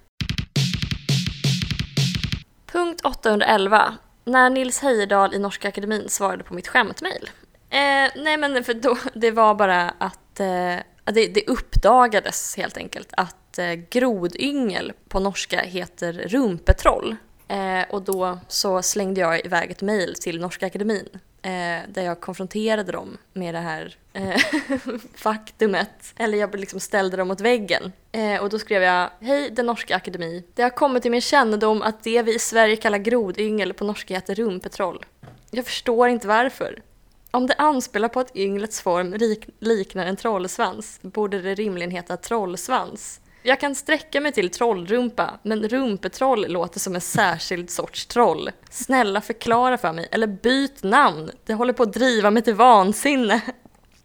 Punkt 2.67 3.01
811. 3.05 3.97
När 4.25 4.51
Nils 4.51 4.81
Heyerdahl 4.81 5.35
i 5.35 5.39
Norska 5.39 5.69
Akademin 5.69 6.09
svarade 6.09 6.45
på 6.45 6.55
mitt 6.55 6.69
skämtmejl. 6.69 7.31
Eh, 7.71 8.11
nej 8.17 8.37
men 8.37 8.65
för 8.65 8.75
då, 8.75 8.99
det 9.15 9.31
var 9.31 9.55
bara 9.55 9.91
att 9.91 10.41
eh, 10.41 10.77
det, 11.05 11.27
det 11.35 11.47
uppdagades 11.47 12.57
helt 12.57 12.77
enkelt 12.77 13.09
att 13.17 13.59
eh, 13.59 13.73
grodyngel 13.73 14.93
på 15.09 15.21
norska 15.21 15.61
heter 15.61 16.13
rumpetroll. 16.13 17.17
Eh, 17.53 17.85
och 17.91 18.03
då 18.03 18.39
så 18.49 18.83
slängde 18.83 19.21
jag 19.21 19.47
iväg 19.47 19.71
ett 19.71 19.83
mejl 19.83 20.15
till 20.15 20.41
Norska 20.41 20.67
Akademin 20.67 21.09
eh, 21.43 21.89
där 21.89 22.03
jag 22.03 22.21
konfronterade 22.21 22.93
dem 22.93 23.19
med 23.33 23.55
det 23.55 23.61
här 23.61 23.97
eh, 24.13 24.41
faktumet. 25.15 26.15
Eller 26.17 26.39
jag 26.39 26.61
liksom 26.61 26.81
ställde 26.81 27.17
dem 27.17 27.29
mot 27.29 27.41
väggen. 27.41 27.93
Eh, 28.13 28.43
och 28.43 28.51
då 28.51 28.59
skrev 28.59 28.83
jag 28.83 29.11
Hej 29.21 29.51
den 29.51 29.67
norska 29.67 29.97
akademi. 29.97 30.45
Det 30.55 30.63
har 30.63 30.71
kommit 30.71 31.03
till 31.03 31.11
min 31.11 31.21
kännedom 31.21 31.83
att 31.83 32.03
det 32.03 32.23
vi 32.23 32.35
i 32.35 32.39
Sverige 32.39 32.77
kallar 32.77 32.99
grodyngel 32.99 33.73
på 33.73 33.85
norska 33.85 34.15
heter 34.15 34.35
rumpetroll. 34.35 35.05
Jag 35.51 35.65
förstår 35.65 36.09
inte 36.09 36.29
varför. 36.29 36.83
Om 37.31 37.47
det 37.47 37.55
anspelar 37.55 38.09
på 38.09 38.21
att 38.21 38.37
ynglets 38.37 38.81
form 38.81 39.15
liknar 39.59 40.07
en 40.07 40.17
trollsvans 40.17 40.99
borde 41.03 41.41
det 41.41 41.55
rimligen 41.55 41.91
heta 41.91 42.17
trollsvans. 42.17 43.21
Jag 43.45 43.61
kan 43.61 43.75
sträcka 43.75 44.21
mig 44.21 44.33
till 44.33 44.51
trollrumpa, 44.51 45.39
men 45.43 45.69
rumpetroll 45.69 46.47
låter 46.49 46.81
som 46.81 46.95
en 46.95 47.01
särskild 47.01 47.71
sorts 47.71 48.07
troll. 48.07 48.51
Snälla 48.71 49.21
förklara 49.21 49.79
för 49.79 49.93
mig, 49.93 50.09
eller 50.11 50.27
byt 50.27 50.83
namn. 50.83 51.31
Det 51.45 51.55
håller 51.55 51.73
på 51.73 51.83
att 51.83 51.93
driva 51.93 52.31
mig 52.31 52.43
till 52.43 52.55
vansinne. 52.55 53.41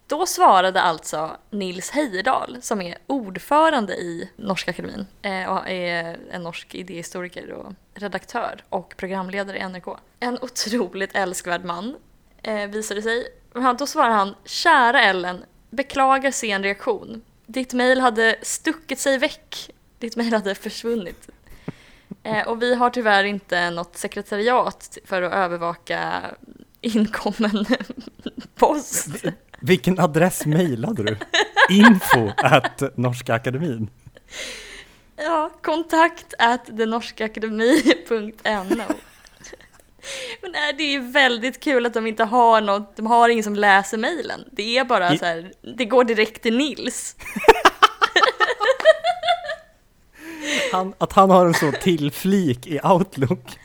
Då 0.06 0.26
svarade 0.26 0.80
alltså 0.80 1.36
Nils 1.50 1.90
Heyerdahl, 1.90 2.56
som 2.60 2.80
är 2.82 2.98
ordförande 3.06 3.94
i 3.94 4.30
Norska 4.36 4.70
Akademin 4.70 5.06
eh, 5.22 5.44
och 5.44 5.68
är 5.68 6.18
en 6.30 6.42
norsk 6.42 6.74
idéhistoriker 6.74 7.52
och 7.52 7.72
redaktör 7.94 8.64
och 8.68 8.94
programledare 8.96 9.58
i 9.58 9.68
NRK. 9.68 9.88
En 10.20 10.38
otroligt 10.42 11.14
älskvärd 11.14 11.64
man, 11.64 11.96
eh, 12.42 12.66
visade 12.66 13.02
sig. 13.02 13.26
Då 13.78 13.86
svarade 13.86 14.14
han, 14.14 14.34
kära 14.44 15.02
Ellen, 15.02 15.44
beklagar 15.70 16.30
sen 16.30 16.62
reaktion. 16.62 17.22
Ditt 17.48 17.72
mejl 17.72 18.00
hade 18.00 18.36
stuckit 18.42 18.98
sig 18.98 19.18
väck. 19.18 19.70
Ditt 19.98 20.16
mejl 20.16 20.32
hade 20.32 20.54
försvunnit. 20.54 21.28
Eh, 22.22 22.48
och 22.48 22.62
vi 22.62 22.74
har 22.74 22.90
tyvärr 22.90 23.24
inte 23.24 23.70
något 23.70 23.96
sekretariat 23.96 24.98
för 25.04 25.22
att 25.22 25.32
övervaka 25.32 26.22
inkommen 26.80 27.66
post. 28.54 29.08
Vilken 29.60 30.00
adress 30.00 30.46
mejlade 30.46 31.02
du? 31.02 31.16
Info 31.70 32.30
at 32.36 32.96
Norska 32.96 33.34
Akademin. 33.34 33.90
Ja, 35.16 35.50
kontakt 35.62 36.34
at 36.38 36.76
denorskaakademi.no 36.76 38.84
Men 40.42 40.52
nej, 40.52 40.74
det 40.78 40.94
är 40.94 41.00
väldigt 41.12 41.60
kul 41.60 41.86
att 41.86 41.94
de 41.94 42.06
inte 42.06 42.24
har 42.24 42.60
något, 42.60 42.96
de 42.96 43.06
har 43.06 43.28
ingen 43.28 43.44
som 43.44 43.54
läser 43.56 43.98
mejlen. 43.98 44.44
Det 44.52 44.78
är 44.78 44.84
bara 44.84 45.14
I- 45.14 45.18
så 45.18 45.24
här, 45.24 45.52
det 45.76 45.84
går 45.84 46.04
direkt 46.04 46.42
till 46.42 46.56
Nils. 46.56 47.16
Han, 50.72 50.94
att 50.98 51.12
han 51.12 51.30
har 51.30 51.46
en 51.46 51.54
sån 51.54 51.72
tillflik 51.72 52.66
i 52.66 52.80
Outlook. 52.84 53.58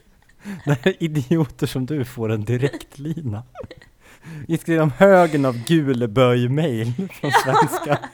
Där 0.66 1.04
idioter 1.04 1.68
som 1.68 1.86
du 1.86 2.06
får 2.06 2.32
en 2.32 2.46
direktlina. 2.46 3.44
Genom 4.48 4.92
högen 4.92 5.46
av 5.46 5.58
guleböj-mail 5.58 6.92
från 7.22 7.32
svenska. 7.32 7.98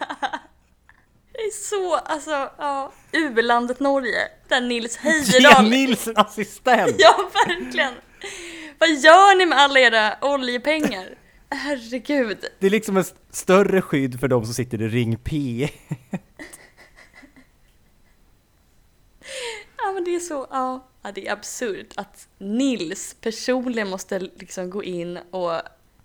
Det 1.32 1.44
är 1.44 1.52
så, 1.70 1.96
alltså, 1.96 2.50
ja, 2.58 2.92
u-landet 3.12 3.80
Norge, 3.80 4.28
där 4.48 4.62
Nils 4.62 5.00
Ge 5.04 5.10
Heyerdahl 5.12 5.70
Nils 5.70 6.08
en 6.08 6.18
assistent! 6.18 6.96
Ja, 6.98 7.30
verkligen! 7.48 7.94
Vad 8.78 8.90
gör 8.90 9.38
ni 9.38 9.46
med 9.46 9.58
alla 9.58 9.80
era 9.80 10.18
oljepengar? 10.22 11.06
Herregud. 11.50 12.38
Det 12.60 12.66
är 12.66 12.72
liksom 12.72 12.98
ett 12.98 13.16
större 13.32 13.82
skydd 13.82 14.20
för 14.20 14.28
de 14.28 14.46
som 14.46 14.54
sitter 14.54 14.82
i 14.82 14.88
Ring 14.88 15.18
P. 15.18 15.70
Ja 19.78 19.92
men 19.94 20.04
det 20.04 20.16
är 20.16 20.20
så, 20.20 20.48
ja. 20.52 20.88
ja 21.02 21.12
det 21.12 21.28
är 21.28 21.34
absurt 21.34 21.94
att 21.96 22.28
Nils 22.38 23.16
personligen 23.22 23.90
måste 23.90 24.20
liksom 24.20 24.70
gå 24.70 24.84
in 24.84 25.20
och 25.32 25.62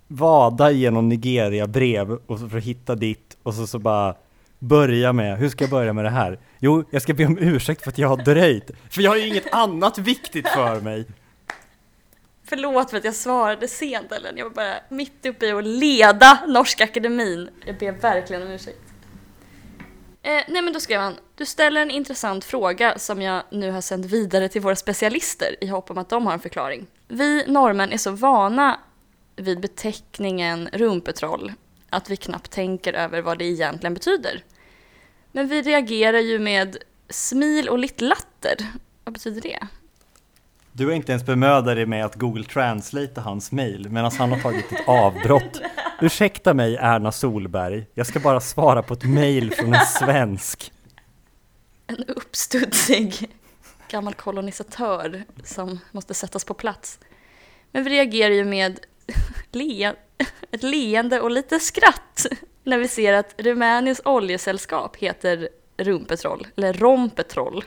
Vada 0.07 0.71
genom 0.71 1.09
Nigeria-brev 1.09 2.11
och 2.11 2.39
för 2.39 2.57
att 2.57 2.63
hitta 2.63 2.95
ditt 2.95 3.37
och 3.43 3.53
så, 3.53 3.67
så 3.67 3.79
bara 3.79 4.15
börja 4.59 5.13
med, 5.13 5.37
hur 5.37 5.49
ska 5.49 5.63
jag 5.63 5.71
börja 5.71 5.93
med 5.93 6.05
det 6.05 6.09
här? 6.09 6.39
Jo, 6.59 6.83
jag 6.91 7.01
ska 7.01 7.13
be 7.13 7.25
om 7.25 7.37
ursäkt 7.37 7.83
för 7.83 7.89
att 7.89 7.97
jag 7.97 8.07
har 8.07 8.17
dröjt, 8.17 8.71
för 8.89 9.01
jag 9.01 9.11
har 9.11 9.17
ju 9.17 9.27
inget 9.27 9.53
annat 9.53 9.97
viktigt 9.97 10.47
för 10.47 10.81
mig. 10.81 11.05
Förlåt 12.45 12.89
för 12.89 12.97
att 12.97 13.03
jag 13.03 13.15
svarade 13.15 13.67
sent 13.67 14.11
Ellen, 14.11 14.37
jag 14.37 14.45
var 14.45 14.51
bara 14.51 14.75
mitt 14.89 15.25
uppe 15.25 15.45
i 15.45 15.51
att 15.51 15.63
leda 15.63 16.39
Norska 16.47 16.83
Akademin. 16.83 17.49
Jag 17.65 17.77
ber 17.77 17.91
verkligen 17.91 18.41
om 18.41 18.51
ursäkt. 18.51 18.81
Eh, 20.21 20.43
nej 20.47 20.61
men 20.61 20.73
då 20.73 20.79
skrev 20.79 20.99
han, 20.99 21.15
du 21.35 21.45
ställer 21.45 21.81
en 21.81 21.91
intressant 21.91 22.45
fråga 22.45 22.97
som 22.97 23.21
jag 23.21 23.43
nu 23.51 23.71
har 23.71 23.81
sänt 23.81 24.05
vidare 24.05 24.49
till 24.49 24.61
våra 24.61 24.75
specialister 24.75 25.55
i 25.61 25.67
hopp 25.67 25.91
om 25.91 25.97
att 25.97 26.09
de 26.09 26.25
har 26.25 26.33
en 26.33 26.39
förklaring. 26.39 26.87
Vi 27.07 27.43
norrmän 27.47 27.91
är 27.91 27.97
så 27.97 28.11
vana 28.11 28.79
vid 29.35 29.59
beteckningen 29.59 30.69
rumpetroll 30.73 31.53
att 31.89 32.09
vi 32.09 32.17
knappt 32.17 32.51
tänker 32.51 32.93
över 32.93 33.21
vad 33.21 33.37
det 33.37 33.45
egentligen 33.45 33.93
betyder. 33.93 34.43
Men 35.31 35.47
vi 35.47 35.61
reagerar 35.61 36.19
ju 36.19 36.39
med 36.39 36.77
smil 37.09 37.69
och 37.69 37.79
litt 37.79 38.01
latter. 38.01 38.57
Vad 39.03 39.13
betyder 39.13 39.41
det? 39.41 39.67
Du 40.77 40.85
har 40.85 40.93
inte 40.93 41.11
ens 41.11 41.25
bemödat 41.25 41.75
dig 41.75 41.85
med 41.85 42.05
att 42.05 42.15
Google 42.15 42.43
Translate 42.43 43.21
hans 43.21 43.51
mail 43.51 43.89
medan 43.89 44.11
han 44.17 44.31
har 44.31 44.39
tagit 44.39 44.71
ett 44.71 44.87
avbrott. 44.87 45.61
Ursäkta 46.01 46.53
mig 46.53 46.75
Erna 46.75 47.11
Solberg, 47.11 47.85
jag 47.93 48.07
ska 48.07 48.19
bara 48.19 48.39
svara 48.39 48.81
på 48.81 48.93
ett 48.93 49.03
mail 49.03 49.53
från 49.53 49.73
en 49.73 49.85
svensk. 49.85 50.71
En 51.87 52.03
uppstudsig 52.03 53.29
gammal 53.89 54.13
kolonisatör 54.13 55.23
som 55.43 55.79
måste 55.91 56.13
sättas 56.13 56.45
på 56.45 56.53
plats. 56.53 56.99
Men 57.71 57.83
vi 57.83 57.89
reagerar 57.89 58.33
ju 58.33 58.45
med 58.45 58.79
le 59.51 59.93
ett 60.51 60.63
leende 60.63 61.21
och 61.21 61.31
lite 61.31 61.59
skratt 61.59 62.25
när 62.63 62.77
vi 62.77 62.87
ser 62.87 63.13
att 63.13 63.35
Rumäniens 63.37 64.01
oljesällskap 64.05 64.95
heter 64.95 65.49
Rumpetroll, 65.77 66.47
eller 66.55 66.73
Rompetroll. 66.73 67.63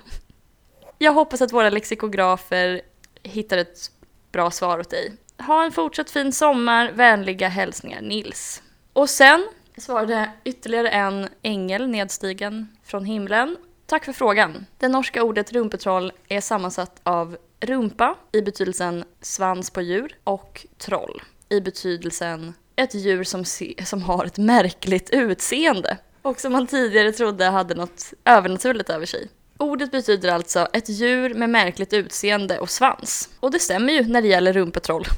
Jag 0.99 1.13
hoppas 1.13 1.43
att 1.43 1.53
våra 1.53 1.71
lexikografer 1.71 2.81
hittar 3.23 3.59
ett 3.59 3.91
bra 4.33 4.51
svar 4.51 4.79
åt 4.79 4.91
dig. 4.91 5.17
Ha 5.39 5.65
en 5.65 5.73
fortsatt 5.73 6.11
fin 6.11 6.33
sommar, 6.33 6.93
vänliga 6.93 7.49
hälsningar 7.49 8.01
Nils. 8.01 8.63
Och 8.93 9.11
sen 9.11 9.49
svarade 9.77 10.31
ytterligare 10.45 10.89
en 10.89 11.29
ängel 11.43 11.89
nedstigen 11.89 12.69
från 12.85 13.05
himlen. 13.05 13.57
Tack 13.87 14.05
för 14.05 14.13
frågan. 14.13 14.67
Det 14.79 14.89
norska 14.89 15.23
ordet 15.23 15.53
rumpetroll 15.53 16.13
är 16.29 16.41
sammansatt 16.41 17.01
av 17.03 17.37
rumpa 17.61 18.15
i 18.33 18.43
betydelsen 18.43 19.05
svans 19.21 19.71
på 19.71 19.83
djur 19.83 20.17
och 20.25 20.67
troll 20.79 21.23
i 21.49 21.61
betydelsen 21.61 22.55
ett 22.77 22.95
djur 22.95 23.25
som, 23.25 23.45
se, 23.45 23.75
som 23.85 24.03
har 24.03 24.25
ett 24.25 24.39
märkligt 24.39 25.11
utseende 25.11 25.99
och 26.23 26.41
som 26.41 26.53
man 26.53 26.67
tidigare 26.67 27.13
trodde 27.13 27.45
hade 27.45 27.75
något 27.75 28.13
övernaturligt 28.25 28.91
över 28.91 29.07
sig. 29.07 29.29
Ordet 29.59 29.91
betyder 29.91 30.33
alltså 30.33 30.69
ett 30.73 30.89
djur 30.89 31.35
med 31.35 31.51
märkligt 31.51 31.93
utseende 31.93 32.59
och 32.59 32.71
svans. 32.71 33.29
Och 33.41 33.51
det 33.51 33.59
stämmer 33.59 33.93
ju 33.93 34.05
när 34.05 34.23
det 34.23 34.29
gäller 34.29 34.53
rumpetroll. 34.53 35.05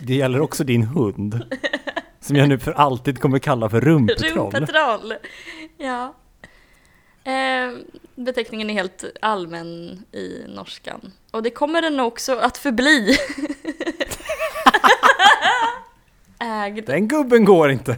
Det 0.00 0.14
gäller 0.14 0.40
också 0.40 0.64
din 0.64 0.82
hund. 0.82 1.42
Som 2.20 2.36
jag 2.36 2.48
nu 2.48 2.58
för 2.58 2.72
alltid 2.72 3.20
kommer 3.20 3.38
kalla 3.38 3.70
för 3.70 3.80
rumpetroll. 3.80 4.52
Rumpetroll! 4.52 5.14
Ja. 5.78 6.14
Eh, 7.24 7.72
beteckningen 8.14 8.70
är 8.70 8.74
helt 8.74 9.04
allmän 9.20 10.02
i 10.12 10.44
norskan. 10.48 11.12
Och 11.30 11.42
det 11.42 11.50
kommer 11.50 11.82
den 11.82 12.00
också 12.00 12.38
att 12.38 12.58
förbli. 12.58 13.16
Ägd. 16.38 16.86
Den 16.86 17.08
gubben 17.08 17.44
går 17.44 17.70
inte. 17.70 17.96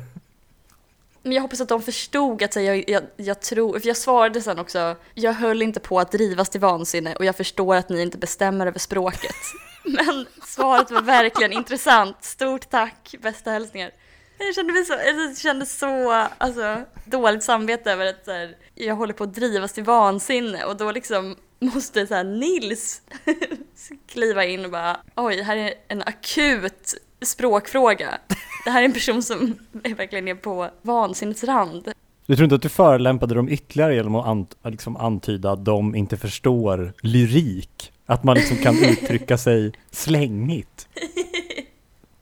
Men 1.24 1.32
jag 1.32 1.42
hoppas 1.42 1.60
att 1.60 1.68
de 1.68 1.82
förstod 1.82 2.42
att 2.42 2.56
jag, 2.56 2.90
jag, 2.90 3.02
jag 3.16 3.40
tror, 3.40 3.78
för 3.78 3.88
jag 3.88 3.96
svarade 3.96 4.40
sen 4.40 4.58
också, 4.58 4.96
jag 5.14 5.32
höll 5.32 5.62
inte 5.62 5.80
på 5.80 6.00
att 6.00 6.12
drivas 6.12 6.48
till 6.48 6.60
vansinne 6.60 7.14
och 7.16 7.24
jag 7.24 7.36
förstår 7.36 7.76
att 7.76 7.88
ni 7.88 8.02
inte 8.02 8.18
bestämmer 8.18 8.66
över 8.66 8.78
språket. 8.78 9.36
Men 9.84 10.26
svaret 10.46 10.90
var 10.90 11.02
verkligen 11.02 11.52
intressant. 11.52 12.24
Stort 12.24 12.70
tack, 12.70 13.14
bästa 13.22 13.50
hälsningar. 13.50 13.90
Jag 14.38 14.54
kände, 14.54 14.72
mig 14.72 14.84
så, 14.84 14.92
jag 14.92 15.38
kände 15.38 15.66
så 15.66 16.10
alltså, 16.38 16.82
dåligt 17.04 17.42
samvete 17.42 17.92
över 17.92 18.06
att 18.06 18.24
så 18.24 18.32
här, 18.32 18.56
jag 18.74 18.94
håller 18.94 19.14
på 19.14 19.24
att 19.24 19.34
drivas 19.34 19.72
till 19.72 19.84
vansinne 19.84 20.64
och 20.64 20.76
då 20.76 20.92
liksom 20.92 21.36
måste 21.58 22.06
så 22.06 22.14
här, 22.14 22.24
Nils 22.24 23.02
kliva 24.08 24.44
in 24.44 24.64
och 24.64 24.70
bara 24.70 25.00
oj, 25.16 25.42
här 25.42 25.56
är 25.56 25.74
en 25.88 26.02
akut 26.02 26.94
språkfråga. 27.24 28.18
Det 28.64 28.70
här 28.70 28.80
är 28.80 28.84
en 28.84 28.92
person 28.92 29.22
som 29.22 29.58
är 29.82 29.94
verkligen 29.94 30.28
är 30.28 30.34
på 30.34 30.70
vansinnets 30.82 31.44
rand. 31.44 31.92
Du 32.26 32.36
tror 32.36 32.44
inte 32.44 32.54
att 32.54 32.62
du 32.62 32.68
förelämpade 32.68 33.34
dem 33.34 33.48
ytterligare 33.48 33.94
genom 33.94 34.14
att 34.14 34.26
ant 34.26 34.56
liksom 34.64 34.96
antyda 34.96 35.50
att 35.50 35.64
de 35.64 35.94
inte 35.94 36.16
förstår 36.16 36.92
lyrik? 37.02 37.92
Att 38.06 38.24
man 38.24 38.36
liksom 38.36 38.56
kan 38.56 38.78
uttrycka 38.84 39.38
sig 39.38 39.72
slängigt? 39.90 40.88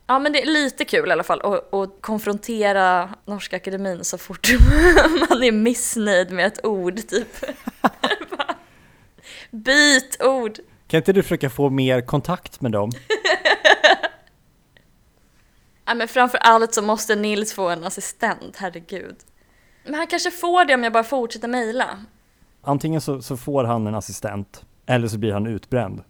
Ja 0.07 0.19
men 0.19 0.33
det 0.33 0.43
är 0.43 0.47
lite 0.47 0.85
kul 0.85 1.09
i 1.09 1.13
alla 1.13 1.23
fall 1.23 1.41
att, 1.41 1.75
att 1.75 1.91
konfrontera 2.01 3.09
Norska 3.27 3.57
Akademin 3.57 4.05
så 4.05 4.19
fort 4.19 4.49
man 5.31 5.43
är 5.43 5.53
missnöjd 5.53 6.33
med 6.33 6.47
ett 6.47 6.67
ord 6.67 7.09
typ. 7.09 7.37
Byt 9.51 10.23
ord! 10.25 10.59
Kan 10.87 10.99
inte 10.99 11.13
du 11.13 11.23
försöka 11.23 11.51
få 11.51 11.71
mer 11.71 12.01
kontakt 12.01 12.61
med 12.61 12.73
dem? 12.73 12.91
Ja, 15.93 15.97
men 15.97 16.09
framför 16.09 16.39
allt 16.39 16.75
så 16.75 16.83
måste 16.83 17.17
Nils 17.17 17.55
få 17.55 17.69
en 17.69 17.85
assistent, 17.85 18.57
herregud. 18.57 19.17
Men 19.85 19.95
han 19.95 20.07
kanske 20.07 20.31
får 20.31 20.65
det 20.65 20.75
om 20.75 20.85
jag 20.85 20.93
bara 20.93 21.05
fortsätter 21.05 21.49
mejla. 21.49 21.99
Antingen 22.63 23.01
så, 23.01 23.23
så 23.23 23.37
får 23.37 23.65
han 23.65 23.87
en 23.87 23.95
assistent, 23.95 24.65
eller 24.87 25.09
så 25.09 25.19
blir 25.19 25.33
han 25.33 25.47
utbränd. 25.47 26.03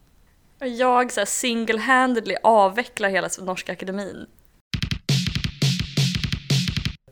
Och 0.61 0.68
jag 0.68 1.12
så 1.12 1.21
här 1.21 1.25
single-handedly 1.25 2.35
avvecklar 2.42 3.09
hela 3.09 3.29
Norska 3.40 3.73
Akademin. 3.73 4.27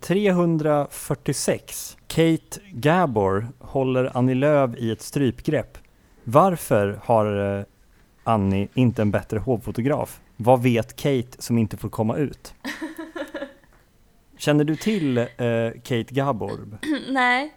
346. 0.00 1.96
Kate 2.06 2.60
Gabor 2.72 3.48
håller 3.58 4.16
Annie 4.16 4.34
Lööf 4.34 4.76
i 4.76 4.90
ett 4.90 5.02
strypgrepp. 5.02 5.78
Varför 6.24 7.00
har 7.04 7.56
eh, 7.58 7.64
Annie 8.24 8.68
inte 8.74 9.02
en 9.02 9.10
bättre 9.10 9.38
hovfotograf? 9.38 10.20
Vad 10.42 10.62
vet 10.62 10.96
Kate 10.96 11.42
som 11.42 11.58
inte 11.58 11.76
får 11.76 11.88
komma 11.88 12.16
ut? 12.16 12.54
Känner 14.36 14.64
du 14.64 14.76
till 14.76 15.18
eh, 15.18 15.26
Kate 15.84 16.14
Gabor? 16.14 16.78
Nej. 17.10 17.54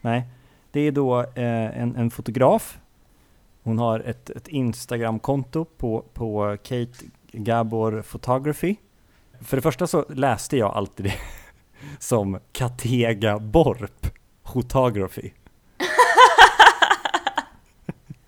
Nej, 0.00 0.24
det 0.70 0.80
är 0.80 0.92
då 0.92 1.20
eh, 1.20 1.80
en, 1.80 1.96
en 1.96 2.10
fotograf. 2.10 2.78
Hon 3.62 3.78
har 3.78 4.00
ett, 4.00 4.30
ett 4.30 4.48
Instagram-konto 4.48 5.64
på, 5.64 6.04
på 6.14 6.56
Kate 6.62 6.92
Gabor 7.32 8.02
Photography. 8.02 8.76
För 9.40 9.56
det 9.56 9.62
första 9.62 9.86
så 9.86 10.04
läste 10.08 10.56
jag 10.56 10.76
alltid 10.76 11.06
det 11.06 11.14
som 11.98 12.38
Katega 12.52 13.38
Borp 13.38 14.06
Photography. 14.42 15.30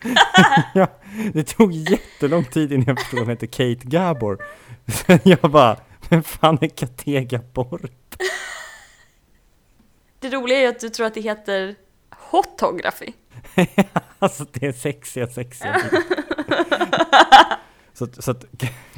ja, 0.75 0.87
det 1.33 1.45
tog 1.45 1.73
jättelång 1.73 2.45
tid 2.45 2.73
innan 2.73 2.85
jag 2.87 2.99
förstod 2.99 3.19
att 3.19 3.27
hon 3.27 3.31
hette 3.31 3.47
Kate 3.47 3.89
Gabor. 3.89 4.39
Sen 4.87 5.19
jag 5.25 5.51
bara, 5.51 5.77
vem 6.09 6.23
fan 6.23 6.59
är 6.61 6.69
Katega 6.69 7.41
Borp? 7.53 8.17
Det 10.21 10.31
roliga 10.31 10.59
är 10.59 10.63
ju 10.63 10.69
att 10.69 10.81
du 10.81 10.89
tror 10.89 11.07
att 11.07 11.15
det 11.15 11.21
heter 11.21 11.75
Hotography. 12.11 13.13
alltså 14.19 14.45
det 14.53 14.67
är 14.67 14.73
sexiga, 14.73 15.27
sexiga 15.27 15.81
Så, 17.93 18.07
så 18.19 18.31
att 18.31 18.45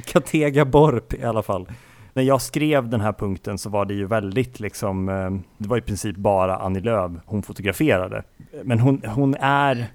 Katega 0.05 0.65
Borp 0.65 1.15
i 1.15 1.25
alla 1.25 1.43
fall. 1.43 1.69
När 2.13 2.23
jag 2.23 2.43
skrev 2.43 2.89
den 2.89 3.01
här 3.01 3.13
punkten 3.13 3.59
så 3.59 3.71
var 3.71 3.85
det 3.85 3.95
ju 3.95 4.07
väldigt 4.07 4.61
liksom, 4.61 5.09
eh, 5.09 5.31
det 5.59 5.69
var 5.69 5.79
i 5.79 5.81
princip 5.81 6.17
bara 6.17 6.57
Annie 6.57 6.81
Lööf 6.81 7.13
hon 7.27 7.43
fotograferade. 7.43 8.23
Men 8.65 8.81
hon, 8.81 9.03
hon 9.07 9.35
är, 9.41 9.87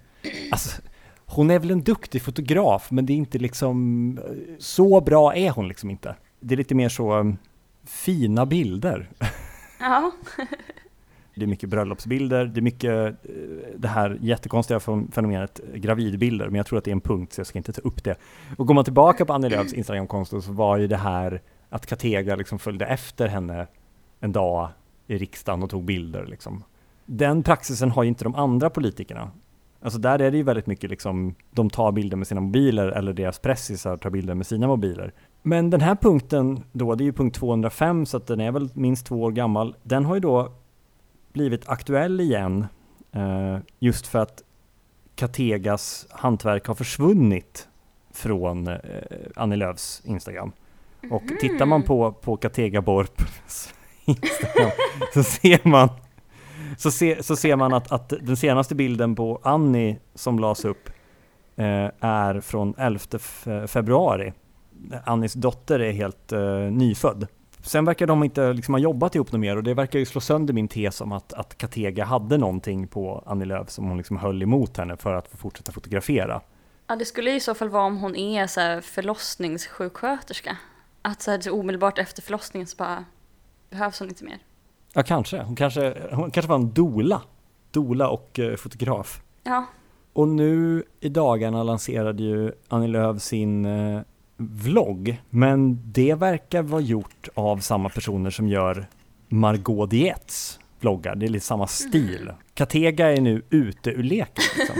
alltså, 0.52 0.82
hon 1.36 1.52
är 1.52 1.60
väl 1.60 1.71
en 1.71 1.82
duktig 1.84 2.21
fotograf, 2.21 2.91
men 2.91 3.06
det 3.06 3.13
är 3.13 3.17
inte 3.17 3.38
liksom, 3.38 4.19
så 4.60 5.02
bra 5.02 5.36
är 5.36 5.50
hon 5.50 5.67
liksom 5.67 5.89
inte. 5.89 6.15
Det 6.39 6.56
är 6.56 6.58
lite 6.58 6.76
mer 6.76 6.89
så 6.89 7.19
eh, 7.19 7.34
fina 7.84 8.45
bilder. 8.45 9.10
Ja. 9.80 10.12
det 11.36 11.43
är 11.43 11.48
mycket 11.48 11.69
bröllopsbilder, 11.69 12.45
det 12.45 12.60
är 12.60 12.62
mycket 12.62 12.91
eh, 13.08 13.13
det 13.78 13.88
här 13.88 14.17
jättekonstiga 14.21 14.80
fen- 14.80 15.12
fenomenet 15.12 15.62
gravidbilder, 15.76 16.45
men 16.45 16.56
jag 16.56 16.65
tror 16.65 16.78
att 16.78 16.86
det 16.86 16.91
är 16.91 16.95
en 16.95 17.02
punkt 17.02 17.34
så 17.34 17.39
jag 17.39 17.48
ska 17.48 17.60
inte 17.60 17.74
ta 17.74 17.82
upp 17.82 18.04
det. 18.04 18.15
Och 18.58 18.67
går 18.67 18.74
man 18.74 18.84
tillbaka 18.84 19.26
på 19.26 19.34
Annie 19.34 19.50
Lööfs 19.50 19.74
Instagramkonto 19.74 20.41
så 20.41 20.52
var 20.52 20.78
ju 20.78 20.88
det 20.88 20.98
här 20.98 21.41
att 21.69 21.86
Katega 21.86 22.36
liksom 22.36 22.60
följde 22.60 22.86
efter 22.86 23.28
henne 23.28 23.67
en 24.19 24.32
dag 24.32 24.69
i 25.08 25.17
riksdagen 25.17 25.63
och 25.63 25.69
tog 25.69 25.84
bilder 25.84 26.26
liksom. 26.26 26.63
Den 27.06 27.43
praxisen 27.43 27.91
har 27.91 28.04
ju 28.04 28.10
inte 28.10 28.24
de 28.24 28.36
andra 28.36 28.69
politikerna. 28.69 29.32
Alltså 29.86 30.00
där 30.00 30.21
är 30.21 30.32
det 30.32 30.38
ju 30.38 30.43
väldigt 30.43 30.67
mycket 30.67 30.89
liksom, 30.89 31.36
de 31.52 31.69
tar 31.69 31.91
bilder 31.91 32.17
med 32.17 32.28
sina 32.28 32.41
mobiler 32.41 32.88
eller 32.88 33.13
deras 33.13 33.39
pressisar 33.39 33.98
tar 33.98 34.10
bilder 34.10 34.34
med 34.36 34.48
sina 34.48 34.67
mobiler. 34.67 35.13
Men 35.41 35.69
den 35.69 35.82
här 35.82 35.95
punkten 35.95 36.63
då, 36.71 36.95
det 36.95 37.04
är 37.04 37.06
ju 37.06 37.13
punkt 37.13 37.36
205 37.36 38.06
så 38.06 38.17
att 38.17 38.28
den 38.28 38.41
är 38.41 38.52
väl 38.52 38.69
minst 38.74 39.06
två 39.06 39.24
år 39.24 39.32
gammal. 39.32 39.76
Den 39.84 40.06
har 40.06 40.15
ju 40.15 40.21
då 40.21 40.52
blivit 41.34 41.69
aktuell 41.69 42.21
igen 42.21 42.65
eh, 43.12 43.58
just 43.80 44.08
för 44.08 44.19
att 44.19 44.43
Kategas 45.15 46.08
hantverk 46.10 46.67
har 46.67 46.76
försvunnit 46.76 47.67
från 48.13 48.67
eh, 48.67 48.80
Annie 49.36 49.56
Lööfs 49.56 50.02
Instagram. 50.06 50.52
Och 51.12 51.24
tittar 51.39 51.65
man 51.65 51.84
på, 51.84 52.12
på 52.12 52.38
Katega 52.38 52.82
Borps 52.82 53.74
Instagram 54.06 54.71
så 55.13 55.24
ser 55.24 55.67
man 55.67 55.89
så, 56.77 56.91
se, 56.91 57.23
så 57.23 57.35
ser 57.35 57.55
man 57.55 57.73
att, 57.73 57.91
att 57.91 58.09
den 58.09 58.38
senaste 58.38 58.75
bilden 58.75 59.15
på 59.15 59.39
Annie 59.43 59.97
som 60.15 60.39
lades 60.39 60.65
upp 60.65 60.89
eh, 61.55 61.89
är 61.99 62.39
från 62.39 62.73
11 62.77 62.99
februari. 63.67 64.33
Annies 65.05 65.33
dotter 65.33 65.79
är 65.79 65.91
helt 65.91 66.31
eh, 66.31 66.59
nyfödd. 66.71 67.27
Sen 67.61 67.85
verkar 67.85 68.07
de 68.07 68.23
inte 68.23 68.53
liksom 68.53 68.73
ha 68.73 68.79
jobbat 68.79 69.15
ihop 69.15 69.31
något 69.31 69.41
mer 69.41 69.57
och 69.57 69.63
det 69.63 69.73
verkar 69.73 69.99
ju 69.99 70.05
slå 70.05 70.21
sönder 70.21 70.53
min 70.53 70.67
tes 70.67 71.01
om 71.01 71.11
att, 71.11 71.33
att 71.33 71.57
Katega 71.57 72.05
hade 72.05 72.38
någonting 72.38 72.88
på 72.88 73.23
Annie 73.25 73.45
Lööf 73.45 73.69
som 73.69 73.88
hon 73.88 73.97
liksom 73.97 74.17
höll 74.17 74.43
emot 74.43 74.77
henne 74.77 74.97
för 74.97 75.13
att 75.13 75.27
få 75.27 75.38
fortsätta 75.38 75.71
fotografera. 75.71 76.41
Ja, 76.88 76.95
det 76.95 77.05
skulle 77.05 77.35
i 77.35 77.39
så 77.39 77.53
fall 77.53 77.69
vara 77.69 77.83
om 77.83 77.97
hon 77.97 78.15
är 78.15 78.47
så 78.47 78.59
här 78.59 78.81
förlossningssjuksköterska. 78.81 80.57
Att 81.01 81.21
så 81.21 81.31
här, 81.31 81.39
så 81.39 81.51
omedelbart 81.51 81.99
efter 81.99 82.21
förlossningen 82.21 82.67
så 82.67 82.77
bara 82.77 83.05
behövs 83.69 83.99
hon 83.99 84.09
inte 84.09 84.23
mer. 84.23 84.39
Ja, 84.97 85.03
kanske. 85.03 85.41
Hon 85.41 85.55
kanske, 85.55 85.93
hon 86.12 86.31
kanske 86.31 86.49
var 86.49 86.55
en 86.55 86.73
dola. 86.73 87.21
Dola 87.71 88.10
och 88.10 88.39
eh, 88.39 88.55
fotograf. 88.55 89.21
Ja, 89.43 89.65
Och 90.13 90.27
nu 90.27 90.84
i 90.99 91.10
dagarna 91.10 91.63
lanserade 91.63 92.23
ju 92.23 92.51
Annie 92.67 92.88
Lööf 92.88 93.21
sin 93.21 93.65
eh, 93.65 94.01
vlogg, 94.38 95.21
men 95.29 95.79
det 95.86 96.13
verkar 96.13 96.62
vara 96.62 96.81
gjort 96.81 97.27
av 97.34 97.58
samma 97.58 97.89
personer 97.89 98.29
som 98.29 98.47
gör 98.47 98.88
Margot 99.27 99.89
Dietz 99.89 100.60
vloggar. 100.79 101.15
Det 101.15 101.25
är 101.25 101.29
lite 101.29 101.45
samma 101.45 101.67
stil. 101.67 102.31
Katega 102.53 103.12
är 103.12 103.21
nu 103.21 103.41
ute 103.49 103.89
ur 103.89 104.03
leken. 104.03 104.43
Liksom. 104.58 104.75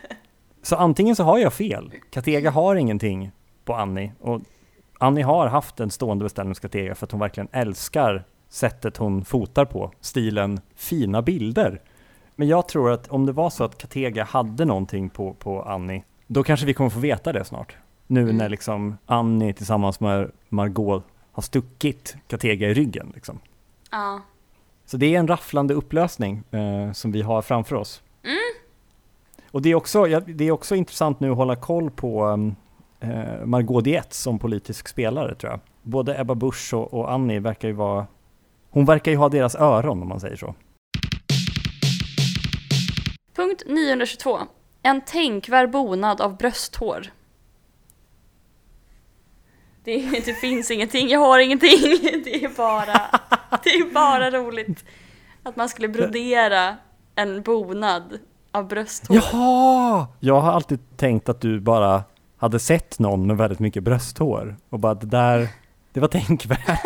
Så 0.62 0.76
antingen 0.76 1.16
så 1.16 1.24
har 1.24 1.38
jag 1.38 1.52
fel. 1.52 1.92
Katega 2.10 2.50
har 2.50 2.76
ingenting 2.76 3.30
på 3.64 3.74
Annie 3.74 4.12
och 4.20 4.40
Annie 4.98 5.22
har 5.22 5.46
haft 5.46 5.80
en 5.80 5.90
stående 5.90 6.24
beställning 6.24 6.50
hos 6.50 6.60
Katega 6.60 6.94
för 6.94 7.06
att 7.06 7.12
hon 7.12 7.20
verkligen 7.20 7.48
älskar 7.52 8.24
sättet 8.50 8.96
hon 8.96 9.24
fotar 9.24 9.64
på, 9.64 9.92
stilen 10.00 10.60
fina 10.74 11.22
bilder. 11.22 11.80
Men 12.36 12.48
jag 12.48 12.68
tror 12.68 12.90
att 12.92 13.08
om 13.08 13.26
det 13.26 13.32
var 13.32 13.50
så 13.50 13.64
att 13.64 13.78
Katega 13.78 14.24
hade 14.24 14.64
någonting 14.64 15.08
på, 15.10 15.32
på 15.34 15.62
Annie, 15.62 16.02
då 16.26 16.42
kanske 16.42 16.66
vi 16.66 16.74
kommer 16.74 16.90
få 16.90 17.00
veta 17.00 17.32
det 17.32 17.44
snart. 17.44 17.76
Nu 18.06 18.22
Mm. 18.22 18.36
när 18.36 18.48
liksom 18.48 18.98
Annie 19.06 19.52
tillsammans 19.52 20.00
med 20.00 20.30
Margot 20.48 21.04
har 21.32 21.42
stuckit 21.42 22.16
Katega 22.26 22.68
i 22.68 22.74
ryggen. 22.74 23.12
Liksom. 23.14 23.38
ja. 23.90 24.20
Så 24.84 24.96
det 24.96 25.14
är 25.14 25.18
en 25.18 25.28
rafflande 25.28 25.74
upplösning 25.74 26.42
eh, 26.50 26.92
som 26.92 27.12
vi 27.12 27.22
har 27.22 27.42
framför 27.42 27.76
oss. 27.76 28.02
Mm. 28.22 28.36
Och 29.50 29.62
det 29.62 29.70
är, 29.70 29.74
också, 29.74 30.08
ja, 30.08 30.20
det 30.20 30.44
är 30.44 30.50
också 30.50 30.74
intressant 30.76 31.20
nu 31.20 31.30
att 31.30 31.36
hålla 31.36 31.56
koll 31.56 31.90
på 31.90 32.26
um, 32.26 32.56
eh, 33.00 33.44
Margot 33.44 33.84
Dietz 33.84 34.18
som 34.18 34.38
politisk 34.38 34.88
spelare 34.88 35.34
tror 35.34 35.50
jag. 35.52 35.60
Både 35.82 36.20
Ebba 36.20 36.34
Busch 36.34 36.74
och, 36.74 36.94
och 36.94 37.12
Annie 37.12 37.38
verkar 37.38 37.68
ju 37.68 37.74
vara, 37.74 38.06
hon 38.70 38.84
verkar 38.84 39.10
ju 39.12 39.16
ha 39.16 39.28
deras 39.28 39.54
öron 39.54 40.02
om 40.02 40.08
man 40.08 40.20
säger 40.20 40.36
så. 40.36 40.54
Punkt 43.36 43.62
922. 43.66 44.38
En 44.82 45.00
tänkvärd 45.00 45.70
bonad 45.70 46.20
av 46.20 46.36
brösthår. 46.36 47.06
Det, 49.84 50.22
det 50.24 50.34
finns 50.34 50.70
ingenting, 50.70 51.08
jag 51.08 51.20
har 51.20 51.38
ingenting. 51.38 51.80
Det 52.24 52.44
är 52.44 52.56
bara, 52.56 53.20
det 53.64 53.70
är 53.70 53.94
bara 53.94 54.30
roligt 54.30 54.84
att 55.42 55.56
man 55.56 55.68
skulle 55.68 55.88
brodera 55.88 56.76
en 57.14 57.42
bonad 57.42 58.18
av 58.52 58.68
brösthår. 58.68 59.16
Jaha! 59.16 60.06
Jag 60.20 60.40
har 60.40 60.52
alltid 60.52 60.96
tänkt 60.96 61.28
att 61.28 61.40
du 61.40 61.60
bara 61.60 62.04
hade 62.36 62.58
sett 62.58 62.98
någon 62.98 63.26
med 63.26 63.36
väldigt 63.36 63.58
mycket 63.58 63.82
brösthår 63.82 64.56
och 64.70 64.78
bara 64.78 64.94
det 64.94 65.06
där, 65.06 65.48
det 65.92 66.00
var 66.00 66.08
tänkvärt. 66.08 66.80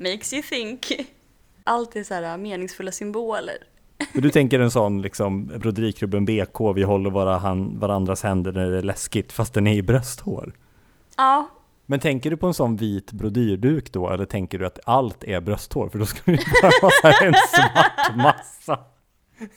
Makes 0.00 0.32
you 0.32 0.42
think. 0.42 0.92
Allt 1.64 1.96
är 1.96 2.04
så 2.04 2.14
här 2.14 2.36
meningsfulla 2.36 2.92
symboler. 2.92 3.56
Men 4.12 4.22
du 4.22 4.30
tänker 4.30 4.60
en 4.60 4.70
sån 4.70 5.02
liksom 5.02 5.46
broderiklubben 5.46 6.24
BK, 6.24 6.60
vi 6.74 6.82
håller 6.82 7.10
våra 7.10 7.38
han, 7.38 7.78
varandras 7.78 8.22
händer 8.22 8.52
när 8.52 8.70
det 8.70 8.78
är 8.78 8.82
läskigt 8.82 9.32
fast 9.32 9.54
den 9.54 9.66
är 9.66 9.74
i 9.74 9.82
brösthår. 9.82 10.52
Ja, 11.16 11.48
Men 11.86 12.00
tänker 12.00 12.30
du 12.30 12.36
på 12.36 12.46
en 12.46 12.54
sån 12.54 12.76
vit 12.76 13.12
brodyrduk 13.12 13.92
då 13.92 14.10
eller 14.10 14.24
tänker 14.24 14.58
du 14.58 14.66
att 14.66 14.78
allt 14.84 15.24
är 15.24 15.40
brösthår? 15.40 15.88
För 15.88 15.98
då 15.98 16.06
skulle 16.06 16.36
det 16.36 16.44
bara 16.62 16.90
vara 17.02 17.26
en 17.26 17.34
svart 17.34 18.16
massa. 18.16 18.78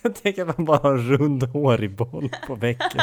Jag 0.02 0.16
tänker 0.16 0.50
att 0.50 0.58
man 0.58 0.66
bara 0.66 0.78
har 0.78 0.92
en 0.92 1.18
rund 1.18 1.44
hårig 1.44 1.96
boll 1.96 2.30
på 2.48 2.56
väggen. 2.56 3.02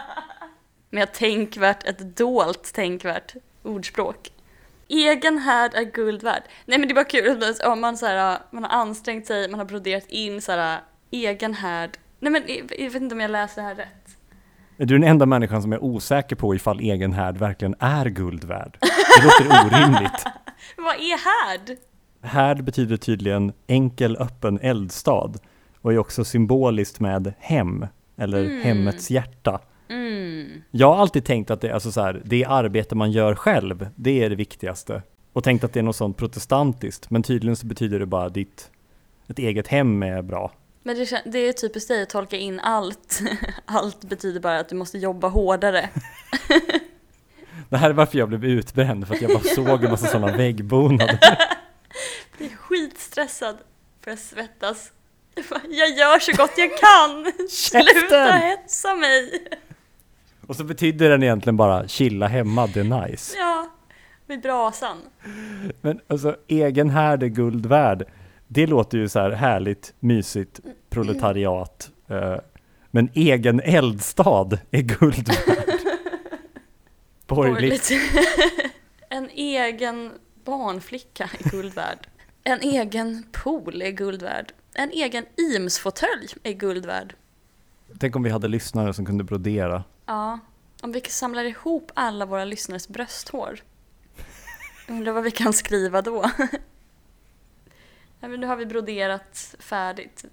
med 0.90 1.12
tänkvärt, 1.12 1.84
ett 1.84 2.16
dolt 2.16 2.72
tänkvärt 2.74 3.34
ordspråk. 3.62 4.32
Egen 4.92 5.38
härd 5.38 5.74
är 5.74 5.82
guld 5.84 6.22
värd. 6.22 6.42
Nej 6.66 6.78
men 6.78 6.88
det 6.88 6.92
är 6.92 6.94
bara 6.94 7.04
kul 7.04 7.42
om 7.66 7.80
man, 7.80 7.96
så 7.96 8.06
här, 8.06 8.38
man 8.50 8.64
har 8.64 8.70
ansträngt 8.70 9.26
sig, 9.26 9.48
man 9.48 9.60
har 9.60 9.66
broderat 9.66 10.06
in 10.08 10.42
så 10.42 10.52
här, 10.52 10.80
egen 11.10 11.54
härd. 11.54 11.90
Nej 12.20 12.32
men 12.32 12.42
jag 12.78 12.90
vet 12.90 13.02
inte 13.02 13.14
om 13.14 13.20
jag 13.20 13.30
läser 13.30 13.62
det 13.62 13.68
här 13.68 13.74
rätt. 13.74 14.16
Är 14.78 14.86
du 14.86 14.94
den 14.98 15.04
enda 15.08 15.26
människan 15.26 15.62
som 15.62 15.72
är 15.72 15.84
osäker 15.84 16.36
på 16.36 16.54
ifall 16.54 16.80
egen 16.80 17.12
härd 17.12 17.36
verkligen 17.38 17.74
är 17.78 18.06
guld 18.06 18.44
värd? 18.44 18.78
Det 18.80 19.24
låter 19.24 19.66
orimligt. 19.66 20.24
Vad 20.76 20.94
är 20.94 21.18
härd? 21.24 21.76
Härd 22.22 22.64
betyder 22.64 22.96
tydligen 22.96 23.52
enkel 23.66 24.16
öppen 24.16 24.58
eldstad 24.62 25.32
och 25.80 25.92
är 25.92 25.98
också 25.98 26.24
symboliskt 26.24 27.00
med 27.00 27.34
hem, 27.38 27.86
eller 28.16 28.44
Mm. 28.44 28.62
hemmets 28.62 29.10
hjärta. 29.10 29.60
Mm. 29.92 30.62
Jag 30.70 30.86
har 30.86 30.96
alltid 30.96 31.24
tänkt 31.24 31.50
att 31.50 31.60
det, 31.60 31.70
alltså 31.70 31.92
så 31.92 32.00
här, 32.00 32.22
det 32.24 32.44
arbete 32.44 32.94
man 32.94 33.12
gör 33.12 33.34
själv, 33.34 33.88
det 33.96 34.24
är 34.24 34.30
det 34.30 34.36
viktigaste. 34.36 35.02
Och 35.32 35.44
tänkt 35.44 35.64
att 35.64 35.72
det 35.72 35.78
är 35.78 35.84
något 35.84 35.96
sånt 35.96 36.16
protestantiskt, 36.16 37.10
men 37.10 37.22
tydligen 37.22 37.56
så 37.56 37.66
betyder 37.66 37.98
det 37.98 38.06
bara 38.06 38.28
ditt 38.28 38.70
ett 39.28 39.38
eget 39.38 39.68
hem 39.68 40.02
är 40.02 40.22
bra. 40.22 40.52
Men 40.82 40.96
det, 40.96 41.22
det 41.24 41.38
är 41.38 41.52
typiskt 41.52 41.88
dig 41.88 42.02
att 42.02 42.10
tolka 42.10 42.36
in 42.36 42.60
allt. 42.60 43.20
Allt 43.64 44.04
betyder 44.04 44.40
bara 44.40 44.58
att 44.58 44.68
du 44.68 44.74
måste 44.74 44.98
jobba 44.98 45.28
hårdare. 45.28 45.88
Det 47.68 47.76
här 47.76 47.90
är 47.90 47.94
varför 47.94 48.18
jag 48.18 48.28
blev 48.28 48.44
utbränd, 48.44 49.06
för 49.06 49.14
att 49.14 49.22
jag 49.22 49.30
bara 49.30 49.54
såg 49.54 49.84
en 49.84 49.90
massa 49.90 50.06
sådana 50.06 50.36
väggbonader. 50.36 51.18
Jag 52.38 52.50
är 52.50 52.56
skitstressad 52.56 53.56
för 54.00 54.10
jag 54.10 54.18
svettas. 54.18 54.92
Jag 55.68 55.90
gör 55.90 56.18
så 56.18 56.32
gott 56.32 56.52
jag 56.56 56.70
kan! 56.78 57.32
Sluta 57.48 58.24
hetsa 58.24 58.94
mig! 58.94 59.48
Och 60.46 60.56
så 60.56 60.64
betyder 60.64 61.10
den 61.10 61.22
egentligen 61.22 61.56
bara 61.56 61.88
chilla 61.88 62.26
hemma, 62.26 62.66
det 62.66 62.80
är 62.80 63.08
nice. 63.08 63.34
Ja, 63.38 63.70
vid 64.26 64.40
brasan. 64.42 64.96
Men 65.80 66.00
alltså, 66.08 66.36
egen 66.48 66.90
härd 66.90 67.22
är 67.22 67.26
guld 67.26 67.66
värd. 67.66 68.04
Det 68.48 68.66
låter 68.66 68.98
ju 68.98 69.08
så 69.08 69.20
här 69.20 69.30
härligt, 69.30 69.94
mysigt, 70.00 70.60
proletariat. 70.90 71.90
eh, 72.08 72.36
Men 72.90 73.08
egen 73.14 73.60
eldstad 73.60 74.58
är 74.70 74.82
guld 74.82 75.28
värd. 75.28 75.68
Borgerligt. 77.26 77.90
En 79.08 79.28
egen 79.30 80.10
barnflicka 80.44 81.30
är 81.44 81.50
guld 81.50 81.74
värd. 81.74 82.06
En 82.44 82.60
egen 82.60 83.24
pool 83.32 83.82
är 83.82 83.90
guld 83.90 84.22
värd. 84.22 84.52
En 84.74 84.90
egen 84.90 85.24
Eames-fåtölj 85.36 86.34
är 86.42 86.52
guld 86.52 86.86
värd. 86.86 87.14
Tänk 87.98 88.16
om 88.16 88.22
vi 88.22 88.30
hade 88.30 88.48
lyssnare 88.48 88.94
som 88.94 89.06
kunde 89.06 89.24
brodera. 89.24 89.84
Ja, 90.06 90.38
om 90.82 90.92
vi 90.92 91.00
samlar 91.00 91.44
ihop 91.44 91.92
alla 91.94 92.26
våra 92.26 92.44
lyssnares 92.44 92.88
brösthår. 92.88 93.60
Undrar 94.88 95.12
vad 95.12 95.24
vi 95.24 95.30
kan 95.30 95.52
skriva 95.52 96.02
då. 96.02 96.30
Nu 98.20 98.46
har 98.46 98.56
vi 98.56 98.66
broderat 98.66 99.54
färdigt. 99.58 100.24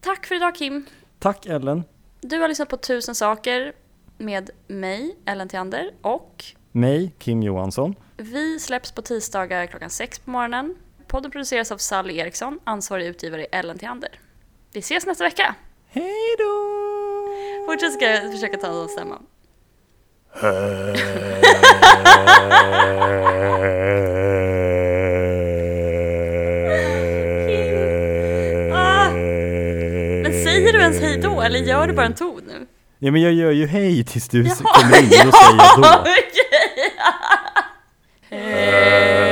Tack 0.00 0.26
för 0.26 0.34
idag 0.34 0.54
Kim. 0.54 0.86
Tack 1.18 1.46
Ellen. 1.46 1.84
Du 2.20 2.38
har 2.38 2.48
lyssnat 2.48 2.68
på 2.68 2.76
Tusen 2.76 3.14
saker 3.14 3.72
med 4.18 4.50
mig, 4.66 5.16
Ellen 5.24 5.48
Theander, 5.48 5.94
och 6.02 6.44
Mig, 6.72 7.14
Kim 7.18 7.42
Johansson. 7.42 7.94
vi 8.16 8.60
släpps 8.60 8.92
på 8.92 9.02
tisdagar 9.02 9.66
klockan 9.66 9.90
sex 9.90 10.18
på 10.18 10.30
morgonen 10.30 10.76
Podden 11.06 11.30
produceras 11.30 11.72
av 11.72 11.78
Sally 11.78 12.16
Eriksson, 12.16 12.60
ansvarig 12.64 13.06
utgivare 13.06 13.42
är 13.42 13.58
Ellen 13.58 13.78
Theander. 13.78 14.20
Vi 14.72 14.78
ses 14.80 15.06
nästa 15.06 15.24
vecka! 15.24 15.54
Hej 15.86 16.36
då! 16.38 16.71
Fortsätt 17.66 17.92
ska 17.92 18.04
jag 18.10 18.32
försöka 18.32 18.56
ta 18.56 18.68
den 18.68 18.88
stämman. 18.88 19.22
Men 30.22 30.32
Säger 30.44 30.72
du 30.72 30.78
ens 30.78 31.00
hej 31.00 31.18
då 31.18 31.40
eller 31.40 31.58
gör 31.58 31.86
du 31.86 31.92
bara 31.92 32.06
en 32.06 32.14
ton 32.14 32.42
nu? 32.46 32.66
Ja 32.98 33.12
men 33.12 33.20
jag 33.22 33.32
gör 33.32 33.50
ju 33.50 33.66
hej 33.66 34.04
tills 34.04 34.28
du 34.28 34.44
kommer 34.44 34.98
in, 34.98 35.28
och 35.28 35.34
säger 35.34 35.76
då. 35.76 36.04
Okay. 38.32 39.31